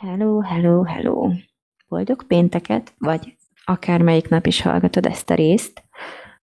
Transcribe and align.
Hello, 0.00 0.40
hello, 0.40 0.82
hello! 0.84 1.30
Boldog 1.88 2.26
pénteket, 2.26 2.94
vagy 2.98 3.36
akármelyik 3.64 4.28
nap 4.28 4.46
is 4.46 4.62
hallgatod 4.62 5.06
ezt 5.06 5.30
a 5.30 5.34
részt. 5.34 5.82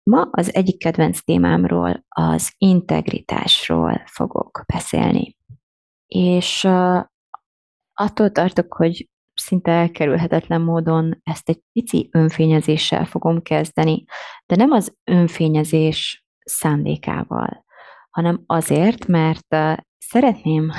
Ma 0.03 0.29
az 0.31 0.55
egyik 0.55 0.79
kedvenc 0.79 1.21
témámról, 1.25 2.05
az 2.09 2.55
integritásról 2.59 4.03
fogok 4.07 4.63
beszélni. 4.73 5.37
És 6.07 6.65
uh, 6.65 7.05
attól 7.93 8.31
tartok, 8.31 8.75
hogy 8.75 9.09
szinte 9.35 9.71
elkerülhetetlen 9.71 10.61
módon 10.61 11.21
ezt 11.23 11.49
egy 11.49 11.63
pici 11.73 12.09
önfényezéssel 12.13 13.05
fogom 13.05 13.43
kezdeni, 13.43 14.05
de 14.47 14.57
nem 14.57 14.71
az 14.71 14.97
önfényezés 15.05 16.27
szándékával, 16.45 17.65
hanem 18.11 18.43
azért, 18.47 19.07
mert 19.07 19.55
uh, 19.55 19.77
szeretném 19.99 20.73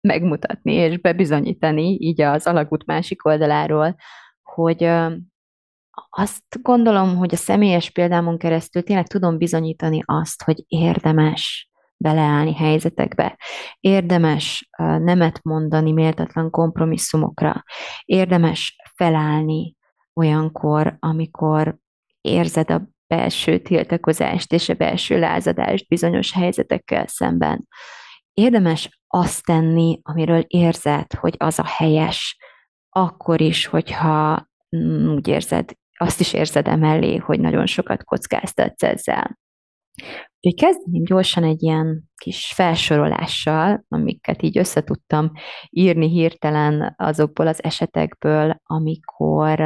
megmutatni 0.00 0.72
és 0.72 1.00
bebizonyítani 1.00 1.96
így 2.00 2.20
az 2.20 2.46
alagút 2.46 2.86
másik 2.86 3.24
oldaláról, 3.24 3.96
hogy 4.42 4.84
azt 6.10 6.62
gondolom, 6.62 7.16
hogy 7.16 7.34
a 7.34 7.36
személyes 7.36 7.90
példámon 7.90 8.38
keresztül 8.38 8.82
tényleg 8.82 9.06
tudom 9.06 9.38
bizonyítani 9.38 10.02
azt, 10.04 10.42
hogy 10.42 10.64
érdemes 10.66 11.70
beleállni 11.96 12.54
helyzetekbe, 12.54 13.38
érdemes 13.80 14.70
nemet 14.78 15.42
mondani 15.42 15.92
méltatlan 15.92 16.50
kompromisszumokra, 16.50 17.64
érdemes 18.04 18.76
felállni 18.94 19.76
olyankor, 20.14 20.96
amikor 20.98 21.76
érzed 22.20 22.70
a 22.70 22.88
belső 23.06 23.58
tiltakozást 23.58 24.52
és 24.52 24.68
a 24.68 24.74
belső 24.74 25.18
lázadást 25.18 25.88
bizonyos 25.88 26.32
helyzetekkel 26.32 27.06
szemben. 27.06 27.66
Érdemes 28.32 28.99
azt 29.12 29.44
tenni, 29.44 30.00
amiről 30.02 30.44
érzed, 30.46 31.12
hogy 31.12 31.34
az 31.38 31.58
a 31.58 31.66
helyes, 31.66 32.36
akkor 32.88 33.40
is, 33.40 33.66
hogyha 33.66 34.46
mm, 34.76 35.08
úgy 35.08 35.28
érzed, 35.28 35.70
azt 35.98 36.20
is 36.20 36.32
érzed 36.32 36.68
emellé, 36.68 37.16
hogy 37.16 37.40
nagyon 37.40 37.66
sokat 37.66 38.04
kockáztatsz 38.04 38.82
ezzel. 38.82 39.38
Úgyhogy 40.40 40.60
kezdeném 40.60 41.04
gyorsan 41.04 41.44
egy 41.44 41.62
ilyen 41.62 42.10
kis 42.16 42.52
felsorolással, 42.54 43.84
amiket 43.88 44.42
így 44.42 44.58
összetudtam 44.58 45.32
írni 45.70 46.08
hirtelen 46.08 46.94
azokból 46.98 47.46
az 47.46 47.62
esetekből, 47.62 48.60
amikor 48.62 49.60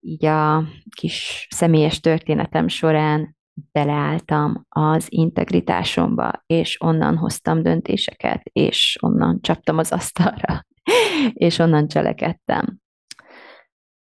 így 0.00 0.24
a 0.24 0.64
kis 0.96 1.46
személyes 1.50 2.00
történetem 2.00 2.68
során 2.68 3.37
beleálltam 3.72 4.64
az 4.68 5.06
integritásomba, 5.08 6.42
és 6.46 6.80
onnan 6.80 7.16
hoztam 7.16 7.62
döntéseket, 7.62 8.40
és 8.52 8.98
onnan 9.00 9.40
csaptam 9.40 9.78
az 9.78 9.92
asztalra, 9.92 10.66
és 11.32 11.58
onnan 11.58 11.88
cselekedtem. 11.88 12.78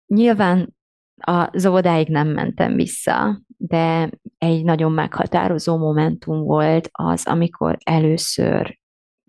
Nyilván 0.05 0.75
a 1.21 1.67
óvodáig 1.67 2.07
nem 2.07 2.27
mentem 2.27 2.75
vissza, 2.75 3.41
de 3.57 4.09
egy 4.37 4.63
nagyon 4.63 4.91
meghatározó 4.91 5.77
momentum 5.77 6.43
volt 6.43 6.89
az, 6.91 7.27
amikor 7.27 7.77
először 7.83 8.77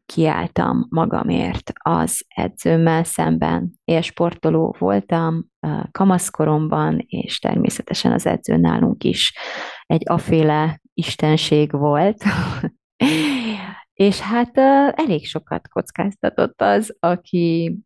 kiálltam 0.06 0.86
magamért 0.88 1.72
az 1.82 2.24
edzőmmel 2.28 3.04
szemben. 3.04 3.72
Élsportoló 3.84 4.76
voltam 4.78 5.49
kamaszkoromban, 5.90 7.04
és 7.06 7.38
természetesen 7.38 8.12
az 8.12 8.26
edző 8.26 8.56
nálunk 8.56 9.04
is 9.04 9.36
egy 9.86 10.02
aféle 10.04 10.80
istenség 10.94 11.70
volt. 11.70 12.24
és 13.92 14.20
hát 14.20 14.58
elég 14.94 15.26
sokat 15.26 15.68
kockáztatott 15.68 16.60
az, 16.60 16.96
aki 17.00 17.78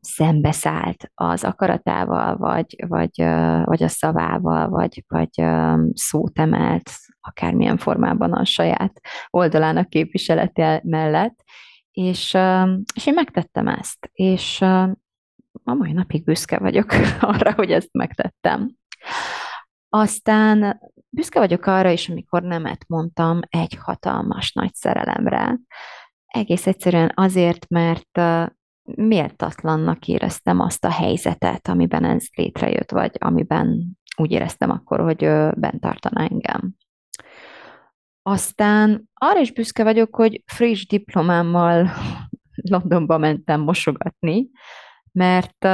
szembeszállt 0.00 1.10
az 1.14 1.44
akaratával, 1.44 2.36
vagy, 2.36 2.76
vagy, 2.88 3.22
vagy 3.64 3.82
a 3.82 3.88
szavával, 3.88 4.68
vagy, 4.68 5.04
vagy 5.08 5.44
szót 5.92 6.38
emelt 6.38 6.90
akármilyen 7.20 7.76
formában 7.76 8.32
a 8.32 8.44
saját 8.44 9.00
oldalának 9.30 9.88
képviselete 9.88 10.80
mellett, 10.84 11.42
és, 11.90 12.36
és 12.94 13.06
én 13.06 13.14
megtettem 13.14 13.68
ezt, 13.68 14.10
és 14.12 14.64
a 15.64 15.74
mai 15.74 15.92
napig 15.92 16.24
büszke 16.24 16.58
vagyok 16.58 16.92
arra, 17.20 17.52
hogy 17.52 17.70
ezt 17.72 17.92
megtettem. 17.92 18.76
Aztán 19.88 20.80
büszke 21.08 21.38
vagyok 21.38 21.66
arra 21.66 21.90
is, 21.90 22.08
amikor 22.08 22.42
nemet 22.42 22.84
mondtam 22.88 23.40
egy 23.48 23.78
hatalmas 23.80 24.52
nagy 24.52 24.74
szerelemre. 24.74 25.58
Egész 26.26 26.66
egyszerűen 26.66 27.12
azért, 27.14 27.68
mert 27.68 28.20
méltatlannak 28.94 30.08
éreztem 30.08 30.60
azt 30.60 30.84
a 30.84 30.90
helyzetet, 30.90 31.68
amiben 31.68 32.04
ez 32.04 32.26
létrejött, 32.36 32.90
vagy 32.90 33.16
amiben 33.18 33.96
úgy 34.16 34.30
éreztem 34.30 34.70
akkor, 34.70 35.00
hogy 35.00 35.18
bent 35.54 35.80
tartana 35.80 36.20
engem. 36.20 36.74
Aztán 38.22 39.10
arra 39.14 39.40
is 39.40 39.52
büszke 39.52 39.82
vagyok, 39.82 40.16
hogy 40.16 40.42
friss 40.46 40.86
diplomámmal 40.86 41.90
Londonba 42.70 43.18
mentem 43.18 43.60
mosogatni, 43.60 44.50
mert 45.14 45.66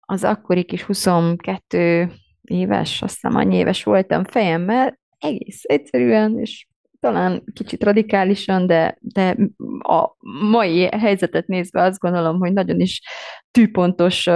az 0.00 0.24
akkori 0.24 0.64
kis 0.64 0.82
22 0.82 2.12
éves, 2.42 3.02
azt 3.02 3.14
hiszem 3.14 3.36
annyi 3.36 3.56
éves 3.56 3.84
voltam 3.84 4.24
fejemmel, 4.24 4.98
egész 5.18 5.60
egyszerűen, 5.62 6.38
és 6.38 6.66
talán 7.00 7.42
kicsit 7.52 7.84
radikálisan, 7.84 8.66
de, 8.66 8.98
de 9.00 9.36
a 9.78 10.16
mai 10.50 10.88
helyzetet 10.96 11.46
nézve 11.46 11.82
azt 11.82 11.98
gondolom, 11.98 12.38
hogy 12.38 12.52
nagyon 12.52 12.80
is 12.80 13.02
tűpontos 13.50 14.28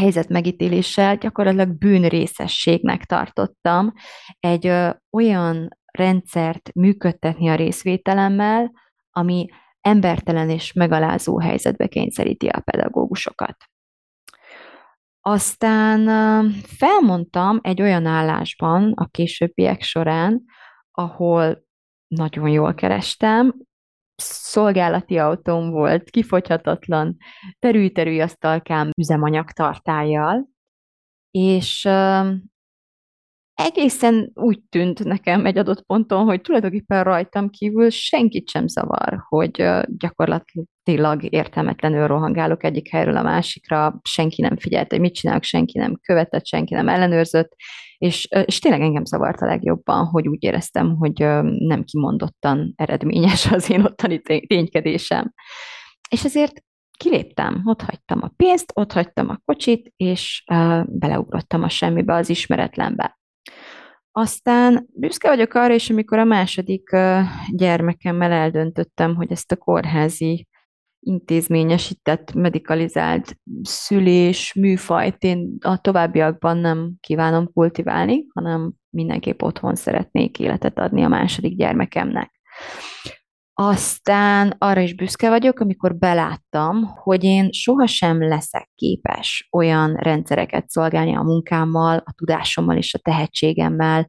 helyzetmegítéléssel 0.00 1.16
gyakorlatilag 1.16 1.78
bűnrészességnek 1.78 3.04
tartottam 3.04 3.92
egy 4.40 4.66
uh, 4.66 4.90
olyan 5.10 5.68
rendszert 5.92 6.70
működtetni 6.74 7.48
a 7.48 7.54
részvételemmel, 7.54 8.72
ami 9.10 9.46
embertelen 9.80 10.50
és 10.50 10.72
megalázó 10.72 11.40
helyzetbe 11.40 11.86
kényszeríti 11.86 12.48
a 12.48 12.60
pedagógusokat. 12.60 13.56
Aztán 15.20 16.00
felmondtam 16.62 17.58
egy 17.62 17.82
olyan 17.82 18.06
állásban 18.06 18.92
a 18.92 19.06
későbbiek 19.06 19.82
során, 19.82 20.42
ahol 20.90 21.64
nagyon 22.06 22.48
jól 22.48 22.74
kerestem, 22.74 23.54
szolgálati 24.22 25.18
autóm 25.18 25.70
volt, 25.70 26.10
kifogyhatatlan, 26.10 27.16
terű-terű 27.58 28.20
asztalkám 28.20 28.90
üzemanyag 28.96 29.50
tartályjal, 29.50 30.48
és 31.30 31.88
egészen 33.64 34.30
úgy 34.34 34.60
tűnt 34.68 35.04
nekem 35.04 35.46
egy 35.46 35.58
adott 35.58 35.86
ponton, 35.86 36.24
hogy 36.24 36.40
tulajdonképpen 36.40 37.04
rajtam 37.04 37.50
kívül 37.50 37.90
senkit 37.90 38.48
sem 38.48 38.66
zavar, 38.66 39.24
hogy 39.28 39.64
gyakorlatilag 39.86 41.32
értelmetlenül 41.32 42.06
rohangálok 42.06 42.64
egyik 42.64 42.88
helyről 42.90 43.16
a 43.16 43.22
másikra, 43.22 44.00
senki 44.02 44.42
nem 44.42 44.56
figyelt, 44.56 44.90
hogy 44.90 45.00
mit 45.00 45.14
csinálok, 45.14 45.42
senki 45.42 45.78
nem 45.78 45.98
követett, 46.02 46.46
senki 46.46 46.74
nem 46.74 46.88
ellenőrzött, 46.88 47.54
és, 47.98 48.28
és 48.44 48.58
tényleg 48.58 48.80
engem 48.80 49.04
zavart 49.04 49.40
a 49.40 49.46
legjobban, 49.46 50.06
hogy 50.06 50.28
úgy 50.28 50.42
éreztem, 50.44 50.96
hogy 50.96 51.18
nem 51.58 51.84
kimondottan 51.84 52.72
eredményes 52.76 53.52
az 53.52 53.70
én 53.70 53.84
ottani 53.84 54.20
ténykedésem. 54.46 55.32
És 56.10 56.24
ezért 56.24 56.62
kiléptem, 56.96 57.62
ott 57.64 57.82
hagytam 57.82 58.22
a 58.22 58.32
pénzt, 58.36 58.72
ott 58.74 58.92
hagytam 58.92 59.28
a 59.28 59.40
kocsit, 59.44 59.92
és 59.96 60.44
uh, 60.52 60.84
beleugrottam 60.86 61.62
a 61.62 61.68
semmibe, 61.68 62.14
az 62.14 62.28
ismeretlenbe. 62.28 63.19
Aztán 64.12 64.86
büszke 64.94 65.28
vagyok 65.28 65.54
arra 65.54 65.74
is, 65.74 65.90
amikor 65.90 66.18
a 66.18 66.24
második 66.24 66.96
gyermekemmel 67.50 68.32
eldöntöttem, 68.32 69.14
hogy 69.14 69.32
ezt 69.32 69.52
a 69.52 69.56
kórházi 69.56 70.48
intézményesített, 71.00 72.32
medikalizált 72.32 73.36
szülés, 73.62 74.54
műfajt 74.54 75.22
én 75.22 75.56
a 75.60 75.80
továbbiakban 75.80 76.56
nem 76.56 76.92
kívánom 77.00 77.52
kultiválni, 77.52 78.26
hanem 78.34 78.72
mindenképp 78.90 79.42
otthon 79.42 79.74
szeretnék 79.74 80.38
életet 80.38 80.78
adni 80.78 81.04
a 81.04 81.08
második 81.08 81.56
gyermekemnek. 81.56 82.40
Aztán 83.62 84.54
arra 84.58 84.80
is 84.80 84.94
büszke 84.94 85.28
vagyok, 85.28 85.60
amikor 85.60 85.96
beláttam, 85.96 86.84
hogy 86.84 87.24
én 87.24 87.52
sohasem 87.52 88.22
leszek 88.22 88.70
képes 88.74 89.48
olyan 89.50 89.94
rendszereket 89.94 90.68
szolgálni 90.70 91.16
a 91.16 91.22
munkámmal, 91.22 92.02
a 92.04 92.12
tudásommal 92.12 92.76
és 92.76 92.94
a 92.94 92.98
tehetségemmel, 92.98 94.08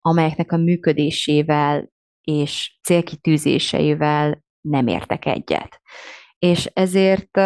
amelyeknek 0.00 0.52
a 0.52 0.56
működésével 0.56 1.90
és 2.20 2.78
célkitűzéseivel 2.82 4.42
nem 4.60 4.86
értek 4.86 5.24
egyet. 5.24 5.80
És 6.38 6.66
ezért 6.66 7.40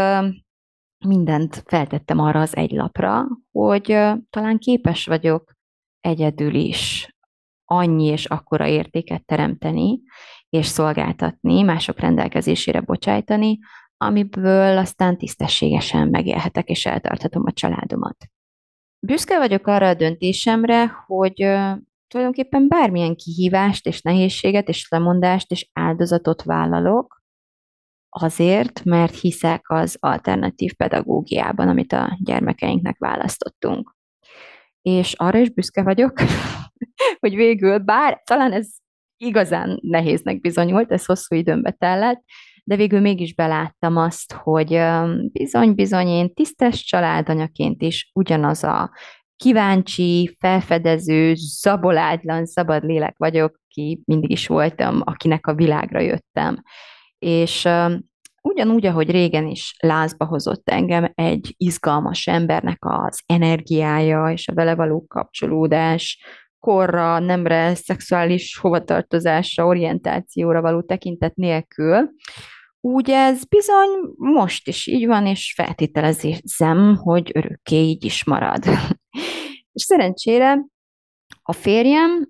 mindent 1.04 1.62
feltettem 1.66 2.18
arra 2.18 2.40
az 2.40 2.56
egy 2.56 2.70
lapra, 2.70 3.24
hogy 3.52 3.86
talán 4.30 4.58
képes 4.58 5.06
vagyok 5.06 5.52
egyedül 6.00 6.54
is 6.54 7.08
annyi 7.66 8.04
és 8.04 8.24
akkora 8.24 8.66
értéket 8.66 9.24
teremteni, 9.24 10.00
és 10.48 10.66
szolgáltatni, 10.66 11.62
mások 11.62 12.00
rendelkezésére 12.00 12.80
bocsájtani, 12.80 13.58
amiből 13.96 14.78
aztán 14.78 15.18
tisztességesen 15.18 16.08
megélhetek 16.08 16.68
és 16.68 16.86
eltarthatom 16.86 17.42
a 17.46 17.52
családomat. 17.52 18.16
Büszke 19.06 19.38
vagyok 19.38 19.66
arra 19.66 19.88
a 19.88 19.94
döntésemre, 19.94 20.86
hogy 21.06 21.34
tulajdonképpen 22.08 22.68
bármilyen 22.68 23.16
kihívást 23.16 23.86
és 23.86 24.02
nehézséget 24.02 24.68
és 24.68 24.88
lemondást 24.90 25.50
és 25.50 25.70
áldozatot 25.72 26.42
vállalok, 26.42 27.24
azért, 28.08 28.84
mert 28.84 29.20
hiszek 29.20 29.70
az 29.70 29.96
alternatív 30.00 30.74
pedagógiában, 30.74 31.68
amit 31.68 31.92
a 31.92 32.18
gyermekeinknek 32.20 32.98
választottunk. 32.98 33.94
És 34.82 35.12
arra 35.12 35.38
is 35.38 35.50
büszke 35.50 35.82
vagyok, 35.82 36.12
hogy 37.20 37.34
végül, 37.34 37.78
bár 37.78 38.22
talán 38.24 38.52
ez 38.52 38.68
igazán 39.16 39.78
nehéznek 39.82 40.40
bizonyult, 40.40 40.92
ez 40.92 41.04
hosszú 41.04 41.34
időmbe 41.34 41.70
tellett, 41.70 42.22
de 42.64 42.76
végül 42.76 43.00
mégis 43.00 43.34
beláttam 43.34 43.96
azt, 43.96 44.32
hogy 44.32 44.80
bizony-bizony 45.32 46.06
én 46.06 46.34
tisztes 46.34 46.84
családanyaként 46.84 47.82
is 47.82 48.10
ugyanaz 48.14 48.64
a 48.64 48.90
kíváncsi, 49.36 50.36
felfedező, 50.38 51.32
zabolátlan, 51.34 52.46
szabad 52.46 52.84
lélek 52.84 53.14
vagyok, 53.16 53.60
ki 53.68 54.02
mindig 54.04 54.30
is 54.30 54.46
voltam, 54.46 55.00
akinek 55.04 55.46
a 55.46 55.54
világra 55.54 56.00
jöttem. 56.00 56.62
És 57.18 57.68
ugyanúgy, 58.42 58.86
ahogy 58.86 59.10
régen 59.10 59.46
is 59.46 59.74
lázba 59.78 60.24
hozott 60.24 60.68
engem 60.68 61.12
egy 61.14 61.54
izgalmas 61.56 62.26
embernek 62.26 62.78
az 62.80 63.22
energiája 63.26 64.30
és 64.32 64.48
a 64.48 64.54
vele 64.54 64.74
való 64.74 65.04
kapcsolódás, 65.06 66.24
korra, 66.66 67.18
nemre, 67.18 67.74
szexuális 67.74 68.56
hovatartozásra, 68.56 69.66
orientációra 69.66 70.60
való 70.60 70.82
tekintet 70.82 71.34
nélkül, 71.34 72.10
úgy 72.80 73.10
ez 73.10 73.44
bizony 73.44 73.88
most 74.16 74.68
is 74.68 74.86
így 74.86 75.06
van, 75.06 75.26
és 75.26 75.52
feltételezem, 75.56 76.96
hogy 76.96 77.30
örökké 77.34 77.76
így 77.76 78.04
is 78.04 78.24
marad. 78.24 78.64
és 79.76 79.82
szerencsére 79.82 80.66
a 81.42 81.52
férjem 81.52 82.28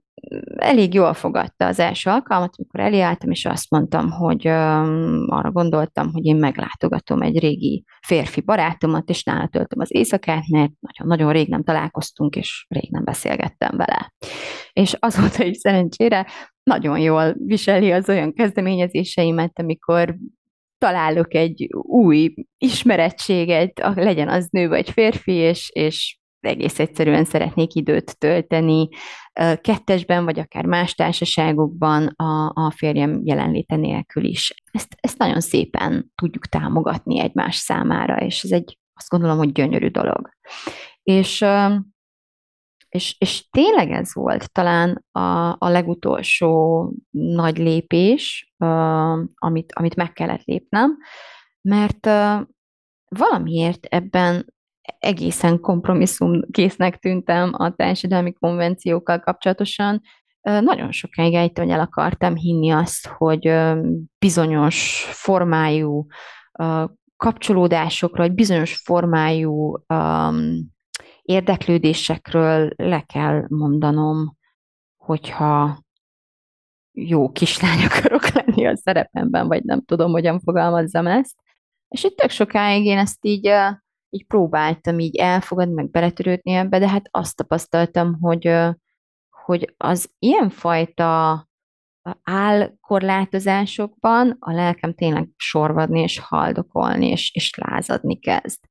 elég 0.56 0.94
jól 0.94 1.14
fogadta 1.14 1.66
az 1.66 1.78
első 1.78 2.10
alkalmat, 2.10 2.54
amikor 2.56 2.80
elálltam, 2.80 3.30
és 3.30 3.44
azt 3.44 3.70
mondtam, 3.70 4.10
hogy 4.10 4.48
um, 4.48 5.24
arra 5.26 5.50
gondoltam, 5.50 6.12
hogy 6.12 6.24
én 6.24 6.36
meglátogatom 6.36 7.22
egy 7.22 7.38
régi 7.38 7.84
férfi 8.06 8.40
barátomat, 8.40 9.08
és 9.08 9.22
nála 9.22 9.48
töltöm 9.48 9.80
az 9.80 9.94
éjszakát, 9.94 10.46
mert 10.48 10.72
nagyon-nagyon 10.80 11.32
rég 11.32 11.48
nem 11.48 11.62
találkoztunk, 11.62 12.36
és 12.36 12.66
rég 12.68 12.90
nem 12.90 13.04
beszélgettem 13.04 13.76
vele. 13.76 14.12
És 14.72 14.92
azóta 14.98 15.44
is 15.44 15.56
szerencsére 15.56 16.26
nagyon 16.62 16.98
jól 16.98 17.34
viseli 17.38 17.92
az 17.92 18.08
olyan 18.08 18.32
kezdeményezéseimet, 18.32 19.58
amikor 19.58 20.16
találok 20.78 21.34
egy 21.34 21.68
új 21.82 22.34
ismerettséget, 22.58 23.92
legyen 23.94 24.28
az 24.28 24.48
nő 24.50 24.68
vagy 24.68 24.90
férfi, 24.90 25.32
és, 25.32 25.70
és 25.72 26.18
egész 26.40 26.78
egyszerűen 26.78 27.24
szeretnék 27.24 27.74
időt 27.74 28.18
tölteni 28.18 28.88
kettesben, 29.60 30.24
vagy 30.24 30.38
akár 30.38 30.64
más 30.64 30.94
társaságokban 30.94 32.06
a, 32.06 32.52
a 32.54 32.72
férjem 32.76 33.20
jelenléte 33.24 33.76
nélkül 33.76 34.24
is. 34.24 34.54
Ezt, 34.70 34.96
ezt 35.00 35.18
nagyon 35.18 35.40
szépen 35.40 36.12
tudjuk 36.14 36.46
támogatni 36.46 37.20
egymás 37.20 37.56
számára, 37.56 38.16
és 38.16 38.42
ez 38.42 38.50
egy 38.50 38.78
azt 38.94 39.08
gondolom, 39.08 39.38
hogy 39.38 39.52
gyönyörű 39.52 39.88
dolog. 39.88 40.30
És, 41.02 41.44
és, 42.88 43.16
és 43.18 43.48
tényleg 43.50 43.90
ez 43.90 44.14
volt 44.14 44.52
talán 44.52 45.04
a, 45.12 45.56
a 45.58 45.68
legutolsó 45.68 46.92
nagy 47.10 47.58
lépés, 47.58 48.52
amit, 49.34 49.72
amit 49.72 49.96
meg 49.96 50.12
kellett 50.12 50.44
lépnem, 50.44 50.96
mert 51.60 52.06
valamiért 53.08 53.84
ebben 53.84 54.54
egészen 54.98 55.60
kompromisszumkésznek 55.60 56.98
tűntem 56.98 57.50
a 57.52 57.74
társadalmi 57.74 58.32
konvenciókkal 58.32 59.18
kapcsolatosan. 59.18 60.00
Nagyon 60.40 60.92
sokáig 60.92 61.34
ejtől 61.34 61.72
el 61.72 61.80
akartam 61.80 62.36
hinni 62.36 62.70
azt, 62.70 63.06
hogy 63.06 63.52
bizonyos 64.18 65.08
formájú 65.10 66.06
kapcsolódásokra, 67.16 68.22
vagy 68.22 68.34
bizonyos 68.34 68.76
formájú 68.76 69.84
érdeklődésekről 71.22 72.70
le 72.76 73.00
kell 73.00 73.44
mondanom, 73.48 74.36
hogyha 74.96 75.78
jó 76.92 77.32
kislány 77.32 77.84
akarok 77.84 78.28
lenni 78.34 78.66
a 78.66 78.76
szerepemben, 78.76 79.46
vagy 79.46 79.64
nem 79.64 79.84
tudom, 79.84 80.10
hogyan 80.10 80.40
fogalmazzam 80.40 81.06
ezt. 81.06 81.34
És 81.88 82.04
itt 82.04 82.16
tök 82.16 82.30
sokáig 82.30 82.84
én 82.84 82.98
ezt 82.98 83.24
így 83.24 83.50
így 84.10 84.26
próbáltam 84.26 84.98
így 84.98 85.16
elfogadni, 85.16 85.74
meg 85.74 85.90
beletörődni 85.90 86.52
ebbe, 86.52 86.78
de 86.78 86.88
hát 86.88 87.08
azt 87.10 87.36
tapasztaltam, 87.36 88.18
hogy, 88.20 88.52
hogy 89.30 89.74
az 89.76 90.10
ilyenfajta 90.18 91.44
állkorlátozásokban 92.22 94.36
a 94.38 94.52
lelkem 94.52 94.94
tényleg 94.94 95.28
sorvadni 95.36 96.00
és 96.00 96.18
haldokolni, 96.18 97.08
és, 97.08 97.30
és 97.34 97.54
lázadni 97.56 98.18
kezd, 98.18 98.64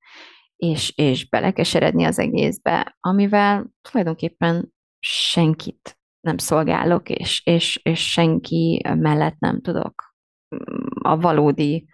és, 0.55 0.93
és 0.95 1.29
belekeseredni 1.29 2.03
az 2.03 2.19
egészbe, 2.19 2.97
amivel 2.99 3.71
tulajdonképpen 3.81 4.73
senkit 4.99 5.99
nem 6.19 6.37
szolgálok, 6.37 7.09
és, 7.09 7.41
és, 7.45 7.79
és 7.83 8.11
senki 8.11 8.81
mellett 8.95 9.39
nem 9.39 9.61
tudok 9.61 10.13
mm, 10.55 10.59
a 11.01 11.17
valódi 11.17 11.87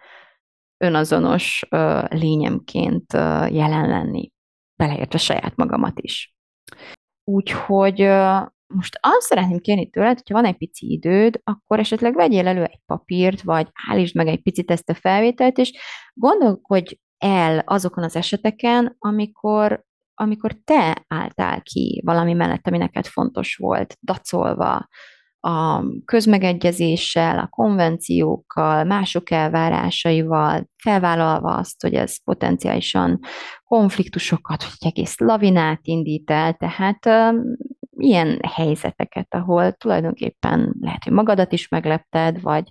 önazonos 0.82 1.66
lényemként 2.08 3.12
jelen 3.52 3.88
lenni, 3.88 4.30
beleértve 4.76 5.18
saját 5.18 5.56
magamat 5.56 6.00
is. 6.00 6.34
Úgyhogy 7.24 8.00
most 8.66 8.98
azt 9.00 9.26
szeretném 9.26 9.58
kérni 9.58 9.90
tőled, 9.90 10.16
hogyha 10.16 10.34
van 10.34 10.44
egy 10.44 10.56
pici 10.56 10.92
időd, 10.92 11.40
akkor 11.44 11.78
esetleg 11.78 12.14
vegyél 12.14 12.46
elő 12.46 12.62
egy 12.62 12.80
papírt, 12.86 13.42
vagy 13.42 13.68
állítsd 13.88 14.16
meg 14.16 14.26
egy 14.26 14.42
picit 14.42 14.70
ezt 14.70 14.90
a 14.90 14.94
felvételt, 14.94 15.58
és 15.58 15.72
gondolkodj 16.14 16.96
el 17.18 17.58
azokon 17.58 18.04
az 18.04 18.16
eseteken, 18.16 18.96
amikor, 18.98 19.84
amikor 20.14 20.52
te 20.64 21.04
álltál 21.08 21.62
ki 21.62 22.02
valami 22.04 22.32
mellett, 22.32 22.66
ami 22.66 22.78
neked 22.78 23.06
fontos 23.06 23.56
volt, 23.56 23.98
dacolva, 24.02 24.88
a 25.44 25.84
közmegegyezéssel, 26.04 27.38
a 27.38 27.46
konvenciókkal, 27.46 28.84
mások 28.84 29.30
elvárásaival, 29.30 30.68
felvállalva 30.82 31.54
azt, 31.54 31.82
hogy 31.82 31.94
ez 31.94 32.22
potenciálisan 32.24 33.18
konfliktusokat, 33.64 34.62
vagy 34.62 34.90
egész 34.90 35.18
lavinát 35.18 35.80
indít 35.82 36.30
el, 36.30 36.52
tehát 36.54 37.06
um, 37.06 37.42
ilyen 37.96 38.40
helyzeteket, 38.54 39.34
ahol 39.34 39.72
tulajdonképpen 39.72 40.74
lehet, 40.80 41.04
hogy 41.04 41.12
magadat 41.12 41.52
is 41.52 41.68
meglepted, 41.68 42.40
vagy, 42.40 42.70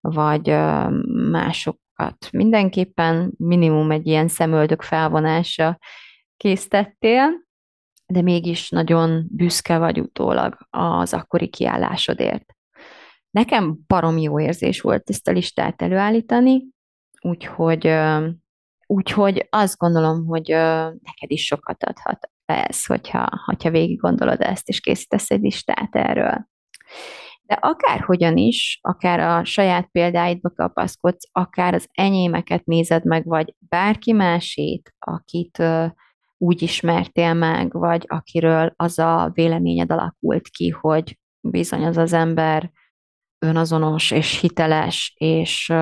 vagy 0.00 0.50
um, 0.50 0.94
másokat. 1.30 2.28
Mindenképpen 2.30 3.32
minimum 3.36 3.90
egy 3.90 4.06
ilyen 4.06 4.28
szemöldök 4.28 4.82
felvonása 4.82 5.78
készítettél, 6.36 7.28
de 8.12 8.22
mégis 8.22 8.68
nagyon 8.68 9.26
büszke 9.30 9.78
vagy 9.78 10.00
utólag 10.00 10.56
az 10.70 11.14
akkori 11.14 11.48
kiállásodért. 11.48 12.44
Nekem 13.30 13.78
barom 13.86 14.18
jó 14.18 14.40
érzés 14.40 14.80
volt 14.80 15.10
ezt 15.10 15.28
a 15.28 15.32
listát 15.32 15.82
előállítani, 15.82 16.62
úgyhogy, 17.20 17.94
úgyhogy 18.86 19.46
azt 19.50 19.76
gondolom, 19.76 20.26
hogy 20.26 20.48
neked 21.02 21.30
is 21.30 21.44
sokat 21.44 21.84
adhat 21.84 22.30
ez, 22.44 22.86
hogyha, 22.86 23.28
hogyha 23.44 23.70
végig 23.70 24.00
gondolod 24.00 24.40
ezt, 24.40 24.68
és 24.68 24.80
készítesz 24.80 25.30
egy 25.30 25.40
listát 25.40 25.94
erről. 25.96 26.46
De 27.42 27.54
akárhogyan 27.54 28.36
is, 28.36 28.78
akár 28.82 29.20
a 29.20 29.44
saját 29.44 29.88
példáidba 29.92 30.50
kapaszkodsz, 30.50 31.28
akár 31.32 31.74
az 31.74 31.88
enyémeket 31.92 32.64
nézed 32.64 33.04
meg, 33.04 33.24
vagy 33.24 33.54
bárki 33.58 34.12
másét, 34.12 34.94
akit 34.98 35.62
úgy 36.42 36.62
ismertél 36.62 37.34
meg, 37.34 37.72
vagy 37.72 38.04
akiről 38.08 38.72
az 38.76 38.98
a 38.98 39.30
véleményed 39.34 39.92
alakult 39.92 40.48
ki, 40.48 40.68
hogy 40.68 41.18
bizony 41.40 41.84
az 41.84 41.96
az 41.96 42.12
ember 42.12 42.70
önazonos 43.38 44.10
és 44.10 44.40
hiteles, 44.40 45.14
és, 45.16 45.72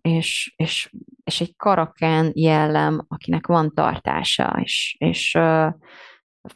és, 0.00 0.54
és, 0.56 0.94
és 1.24 1.40
egy 1.40 1.56
karakán 1.56 2.30
jellem, 2.34 3.04
akinek 3.08 3.46
van 3.46 3.74
tartása, 3.74 4.58
és, 4.62 4.96
és 4.98 5.30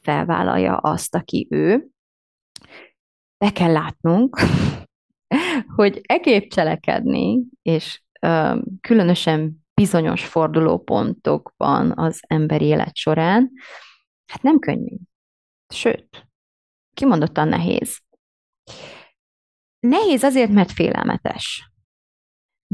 felvállalja 0.01 0.77
azt, 0.77 1.15
aki 1.15 1.47
ő. 1.51 1.87
Be 3.45 3.53
kell 3.53 3.73
látnunk, 3.73 4.39
hogy 5.77 6.01
ekép 6.03 6.53
cselekedni, 6.53 7.43
és 7.63 8.03
különösen 8.81 9.66
bizonyos 9.81 10.27
fordulópontokban 10.27 11.99
az 11.99 12.21
emberi 12.27 12.65
élet 12.65 12.97
során, 12.97 13.51
hát 14.27 14.43
nem 14.43 14.59
könnyű. 14.59 14.97
Sőt, 15.69 16.29
kimondottan 16.95 17.49
nehéz. 17.49 18.01
Nehéz 19.79 20.23
azért, 20.23 20.51
mert 20.51 20.73
félelmetes. 20.73 21.71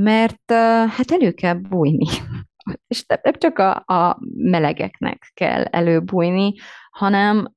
Mert 0.00 0.52
hát 0.88 1.10
elő 1.10 1.32
kell 1.32 1.54
bújni. 1.54 2.06
És 2.86 3.04
nem 3.06 3.34
csak 3.38 3.58
a, 3.58 3.74
a 3.76 4.18
melegeknek 4.34 5.30
kell 5.34 5.62
előbújni, 5.64 6.54
hanem 6.90 7.54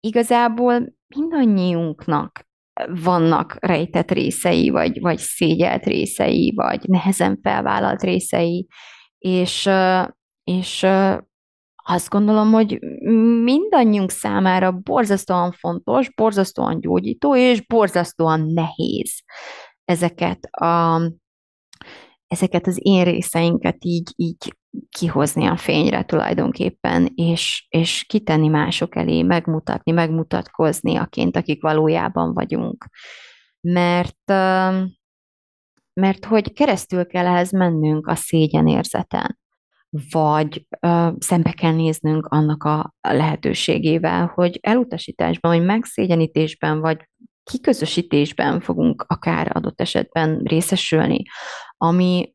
igazából 0.00 0.94
mindannyiunknak 1.06 2.50
vannak 3.02 3.56
rejtett 3.60 4.10
részei, 4.10 4.68
vagy, 4.70 5.00
vagy 5.00 5.18
szégyelt 5.18 5.84
részei, 5.84 6.52
vagy 6.56 6.88
nehezen 6.88 7.38
felvállalt 7.42 8.02
részei, 8.02 8.66
és, 9.18 9.68
és 10.44 10.86
azt 11.84 12.08
gondolom, 12.08 12.52
hogy 12.52 12.78
mindannyiunk 13.42 14.10
számára 14.10 14.72
borzasztóan 14.72 15.52
fontos, 15.52 16.14
borzasztóan 16.14 16.80
gyógyító, 16.80 17.36
és 17.36 17.66
borzasztóan 17.66 18.52
nehéz 18.52 19.22
ezeket, 19.84 20.44
a, 20.50 21.00
ezeket 22.26 22.66
az 22.66 22.78
én 22.82 23.04
részeinket 23.04 23.76
így, 23.78 24.12
így 24.16 24.56
kihozni 24.88 25.46
a 25.46 25.56
fényre 25.56 26.04
tulajdonképpen, 26.04 27.12
és, 27.14 27.66
és 27.68 28.04
kitenni 28.04 28.48
mások 28.48 28.96
elé, 28.96 29.22
megmutatni, 29.22 29.92
megmutatkozni 29.92 30.96
aként, 30.96 31.36
akik 31.36 31.62
valójában 31.62 32.34
vagyunk. 32.34 32.86
Mert, 33.60 34.30
mert 35.92 36.24
hogy 36.24 36.52
keresztül 36.52 37.06
kell 37.06 37.26
ehhez 37.26 37.52
mennünk 37.52 38.06
a 38.06 38.14
szégyen 38.14 38.66
érzeten 38.66 39.40
vagy 40.10 40.66
szembe 41.18 41.52
kell 41.52 41.72
néznünk 41.72 42.26
annak 42.26 42.64
a 42.64 42.94
lehetőségével, 43.00 44.32
hogy 44.34 44.58
elutasításban, 44.62 45.56
vagy 45.56 45.66
megszégyenítésben, 45.66 46.80
vagy 46.80 47.08
kiközösítésben 47.44 48.60
fogunk 48.60 49.04
akár 49.08 49.50
adott 49.56 49.80
esetben 49.80 50.40
részesülni, 50.44 51.22
ami, 51.76 52.34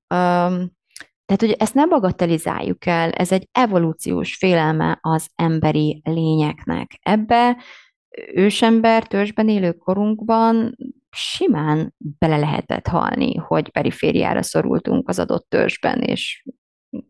tehát 1.28 1.42
hogy 1.42 1.56
ezt 1.58 1.74
ne 1.74 1.88
bagatelizáljuk 1.88 2.86
el, 2.86 3.12
ez 3.12 3.32
egy 3.32 3.48
evolúciós 3.52 4.36
félelme 4.36 4.98
az 5.02 5.28
emberi 5.36 6.02
lényeknek. 6.04 7.00
Ebbe 7.02 7.58
ősember, 8.34 9.08
törzsben 9.08 9.50
élő 9.50 9.72
korunkban 9.74 10.76
simán 11.10 11.94
bele 11.98 12.38
lehetett 12.38 12.88
halni, 12.88 13.36
hogy 13.36 13.70
perifériára 13.70 14.42
szorultunk 14.42 15.10
az 15.10 15.20
adott 15.20 15.50
törzsben, 15.50 16.02
és 16.02 16.44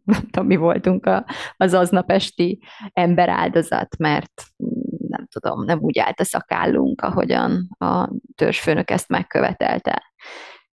nem 0.03 0.21
tudom, 0.29 0.45
mi 0.47 0.55
voltunk 0.55 1.05
a, 1.05 1.25
az 1.57 1.73
aznap 1.73 2.11
esti 2.11 2.59
emberáldozat, 2.93 3.97
mert 3.97 4.43
nem 5.07 5.27
tudom, 5.31 5.63
nem 5.63 5.79
úgy 5.81 5.99
állt 5.99 6.19
a 6.19 6.23
szakállunk, 6.23 7.01
ahogyan 7.01 7.67
a 7.77 8.09
törzsfőnök 8.35 8.89
ezt 8.89 9.09
megkövetelte. 9.09 10.13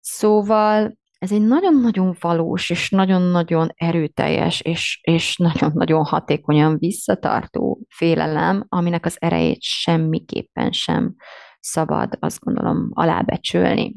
Szóval 0.01 0.99
ez 1.21 1.33
egy 1.33 1.43
nagyon-nagyon 1.43 2.17
valós, 2.21 2.71
és 2.71 2.91
nagyon-nagyon 2.91 3.69
erőteljes, 3.75 4.61
és, 4.61 5.01
és 5.03 5.37
nagyon-nagyon 5.37 6.05
hatékonyan 6.05 6.79
visszatartó 6.79 7.81
félelem, 7.89 8.65
aminek 8.69 9.07
az 9.07 9.17
erejét 9.19 9.63
semmiképpen 9.63 10.73
sem 10.73 11.15
szabad, 11.59 12.17
azt 12.21 12.41
gondolom, 12.41 12.91
alábecsülni. 12.93 13.97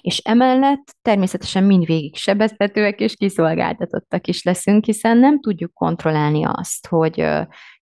És 0.00 0.18
emellett 0.18 0.96
természetesen 1.02 1.64
mindvégig 1.64 2.16
sebezhetőek 2.16 3.00
és 3.00 3.14
kiszolgáltatottak 3.16 4.26
is 4.26 4.42
leszünk, 4.42 4.84
hiszen 4.84 5.18
nem 5.18 5.40
tudjuk 5.40 5.72
kontrollálni 5.72 6.44
azt, 6.44 6.86
hogy 6.86 7.26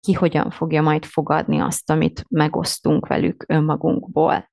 ki 0.01 0.13
hogyan 0.13 0.51
fogja 0.51 0.83
majd 0.83 1.05
fogadni 1.05 1.59
azt, 1.59 1.91
amit 1.91 2.25
megosztunk 2.29 3.07
velük 3.07 3.45
önmagunkból. 3.49 4.51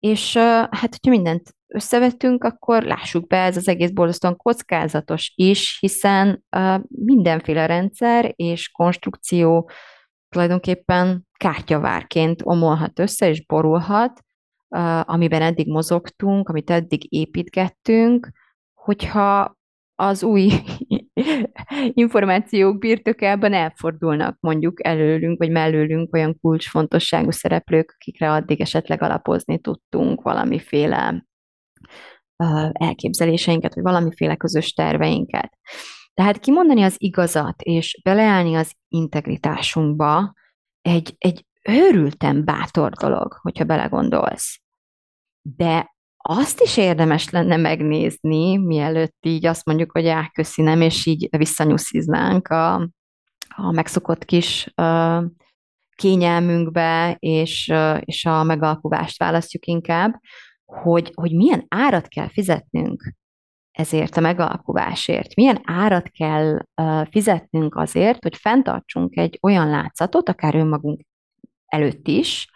És 0.00 0.36
hát, 0.36 0.70
hogyha 0.80 1.10
mindent 1.10 1.54
összevettünk, 1.66 2.44
akkor 2.44 2.82
lássuk 2.82 3.26
be, 3.26 3.42
ez 3.42 3.56
az 3.56 3.68
egész 3.68 3.90
borzasztóan 3.90 4.36
kockázatos 4.36 5.32
is, 5.34 5.78
hiszen 5.80 6.44
mindenféle 6.88 7.66
rendszer 7.66 8.32
és 8.36 8.68
konstrukció 8.70 9.70
tulajdonképpen 10.28 11.26
kártyavárként 11.38 12.40
omolhat 12.44 12.98
össze 12.98 13.28
és 13.28 13.46
borulhat, 13.46 14.20
amiben 15.02 15.42
eddig 15.42 15.68
mozogtunk, 15.68 16.48
amit 16.48 16.70
eddig 16.70 17.12
építgettünk, 17.12 18.30
hogyha 18.74 19.56
az 19.94 20.22
új 20.22 20.52
információk 22.04 22.78
birtokában 22.78 23.52
elfordulnak 23.52 24.36
mondjuk 24.40 24.86
előlünk, 24.86 25.38
vagy 25.38 25.50
mellőlünk 25.50 26.14
olyan 26.14 26.38
kulcsfontosságú 26.40 27.30
szereplők, 27.30 27.94
akikre 27.94 28.30
addig 28.32 28.60
esetleg 28.60 29.02
alapozni 29.02 29.58
tudtunk 29.58 30.22
valamiféle 30.22 31.26
elképzeléseinket, 32.72 33.74
vagy 33.74 33.82
valamiféle 33.82 34.36
közös 34.36 34.72
terveinket. 34.72 35.58
Tehát 36.14 36.38
kimondani 36.38 36.82
az 36.82 36.94
igazat, 36.98 37.62
és 37.62 38.00
beleállni 38.04 38.54
az 38.54 38.72
integritásunkba 38.88 40.32
egy, 40.82 41.14
egy 41.18 41.46
őrülten 41.68 42.44
bátor 42.44 42.92
dolog, 42.92 43.32
hogyha 43.32 43.64
belegondolsz. 43.64 44.60
De 45.42 45.95
azt 46.28 46.60
is 46.60 46.76
érdemes 46.76 47.30
lenne 47.30 47.56
megnézni, 47.56 48.56
mielőtt 48.56 49.16
így 49.20 49.46
azt 49.46 49.64
mondjuk, 49.64 49.92
hogy 49.92 50.06
elköszínem, 50.06 50.80
és 50.80 51.06
így 51.06 51.28
visszanyusziznánk 51.36 52.48
a, 52.48 52.74
a 53.56 53.70
megszokott 53.70 54.24
kis 54.24 54.72
uh, 54.76 55.24
kényelmünkbe, 55.96 57.16
és, 57.18 57.68
uh, 57.72 58.00
és 58.04 58.24
a 58.24 58.42
megalkuvást 58.42 59.18
választjuk 59.18 59.66
inkább, 59.66 60.14
hogy, 60.64 61.10
hogy 61.14 61.34
milyen 61.34 61.64
árat 61.68 62.08
kell 62.08 62.28
fizetnünk 62.28 63.14
ezért 63.72 64.16
a 64.16 64.20
megalkuvásért. 64.20 65.34
Milyen 65.34 65.60
árat 65.64 66.08
kell 66.08 66.58
uh, 66.82 67.06
fizetnünk 67.10 67.76
azért, 67.76 68.22
hogy 68.22 68.36
fenntartsunk 68.36 69.16
egy 69.16 69.38
olyan 69.42 69.68
látszatot, 69.68 70.28
akár 70.28 70.54
önmagunk 70.54 71.00
előtt 71.66 72.08
is, 72.08 72.50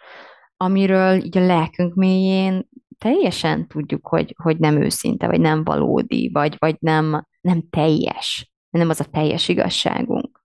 amiről 0.57 1.23
így 1.23 1.37
a 1.37 1.45
lelkünk 1.45 1.93
mélyén 1.93 2.69
teljesen 3.01 3.67
tudjuk, 3.67 4.07
hogy, 4.07 4.35
hogy 4.43 4.57
nem 4.57 4.81
őszinte, 4.81 5.27
vagy 5.27 5.39
nem 5.39 5.63
valódi, 5.63 6.29
vagy, 6.33 6.55
vagy 6.57 6.75
nem, 6.79 7.27
nem 7.41 7.69
teljes, 7.69 8.51
nem 8.69 8.89
az 8.89 8.99
a 8.99 9.05
teljes 9.05 9.47
igazságunk. 9.47 10.43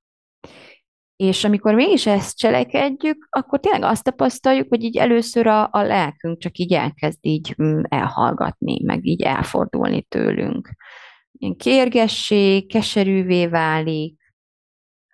És 1.16 1.44
amikor 1.44 1.74
mégis 1.74 2.06
ezt 2.06 2.38
cselekedjük, 2.38 3.26
akkor 3.30 3.60
tényleg 3.60 3.82
azt 3.82 4.04
tapasztaljuk, 4.04 4.68
hogy 4.68 4.82
így 4.82 4.96
először 4.96 5.46
a, 5.46 5.68
a 5.72 5.82
lelkünk 5.82 6.38
csak 6.38 6.58
így 6.58 6.72
elkezd 6.72 7.18
így 7.20 7.54
mm, 7.62 7.80
elhallgatni, 7.88 8.82
meg 8.84 9.06
így 9.06 9.22
elfordulni 9.22 10.02
tőlünk. 10.02 10.70
Ilyen 11.32 11.56
kérgesség, 11.56 12.68
keserűvé 12.68 13.46
válik, 13.46 14.26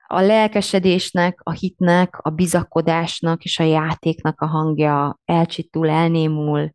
a 0.06 0.20
lelkesedésnek, 0.20 1.40
a 1.42 1.50
hitnek, 1.50 2.18
a 2.18 2.30
bizakodásnak 2.30 3.44
és 3.44 3.58
a 3.58 3.64
játéknak 3.64 4.40
a 4.40 4.46
hangja 4.46 5.20
elcsitul, 5.24 5.88
elnémul, 5.88 6.72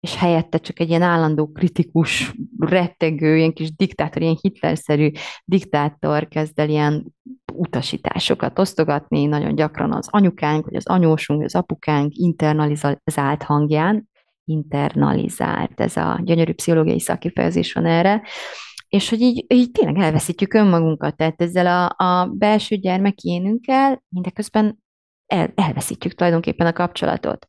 és 0.00 0.16
helyette 0.16 0.58
csak 0.58 0.80
egy 0.80 0.88
ilyen 0.88 1.02
állandó 1.02 1.46
kritikus, 1.46 2.34
rettegő, 2.58 3.36
ilyen 3.36 3.52
kis 3.52 3.76
diktátor, 3.76 4.22
ilyen 4.22 4.38
hitlerszerű 4.40 5.10
diktátor 5.44 6.28
kezd 6.28 6.58
el 6.58 6.68
ilyen 6.68 7.14
utasításokat 7.52 8.58
osztogatni, 8.58 9.24
nagyon 9.24 9.54
gyakran 9.54 9.92
az 9.92 10.08
anyukánk, 10.10 10.64
vagy 10.64 10.76
az 10.76 10.86
anyósunk, 10.86 11.38
vagy 11.38 11.48
az 11.48 11.54
apukánk 11.54 12.14
internalizált 12.14 13.42
hangján, 13.42 14.08
internalizált, 14.44 15.80
ez 15.80 15.96
a 15.96 16.20
gyönyörű 16.24 16.52
pszichológiai 16.52 17.00
szakifejezés 17.00 17.72
van 17.72 17.86
erre, 17.86 18.22
és 18.88 19.08
hogy 19.08 19.20
így, 19.20 19.44
így 19.48 19.70
tényleg 19.70 19.98
elveszítjük 19.98 20.54
önmagunkat, 20.54 21.16
tehát 21.16 21.42
ezzel 21.42 21.66
a, 21.66 22.04
a 22.04 22.26
belső 22.26 22.76
gyermekénünkkel 22.76 24.02
mindeközben 24.08 24.78
el, 25.26 25.52
elveszítjük 25.54 26.14
tulajdonképpen 26.14 26.66
a 26.66 26.72
kapcsolatot. 26.72 27.46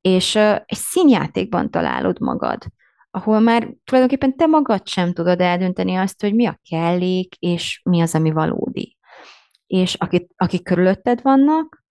És 0.00 0.34
uh, 0.34 0.54
egy 0.54 0.78
színjátékban 0.78 1.70
találod 1.70 2.20
magad, 2.20 2.64
ahol 3.10 3.40
már 3.40 3.74
tulajdonképpen 3.84 4.36
te 4.36 4.46
magad 4.46 4.88
sem 4.88 5.12
tudod 5.12 5.40
eldönteni 5.40 5.96
azt, 5.96 6.20
hogy 6.20 6.34
mi 6.34 6.46
a 6.46 6.60
kellék, 6.68 7.34
és 7.34 7.80
mi 7.84 8.00
az, 8.00 8.14
ami 8.14 8.30
valódi. 8.30 8.96
És 9.66 9.94
akik, 9.94 10.30
akik 10.36 10.62
körülötted 10.62 11.22
vannak, 11.22 11.84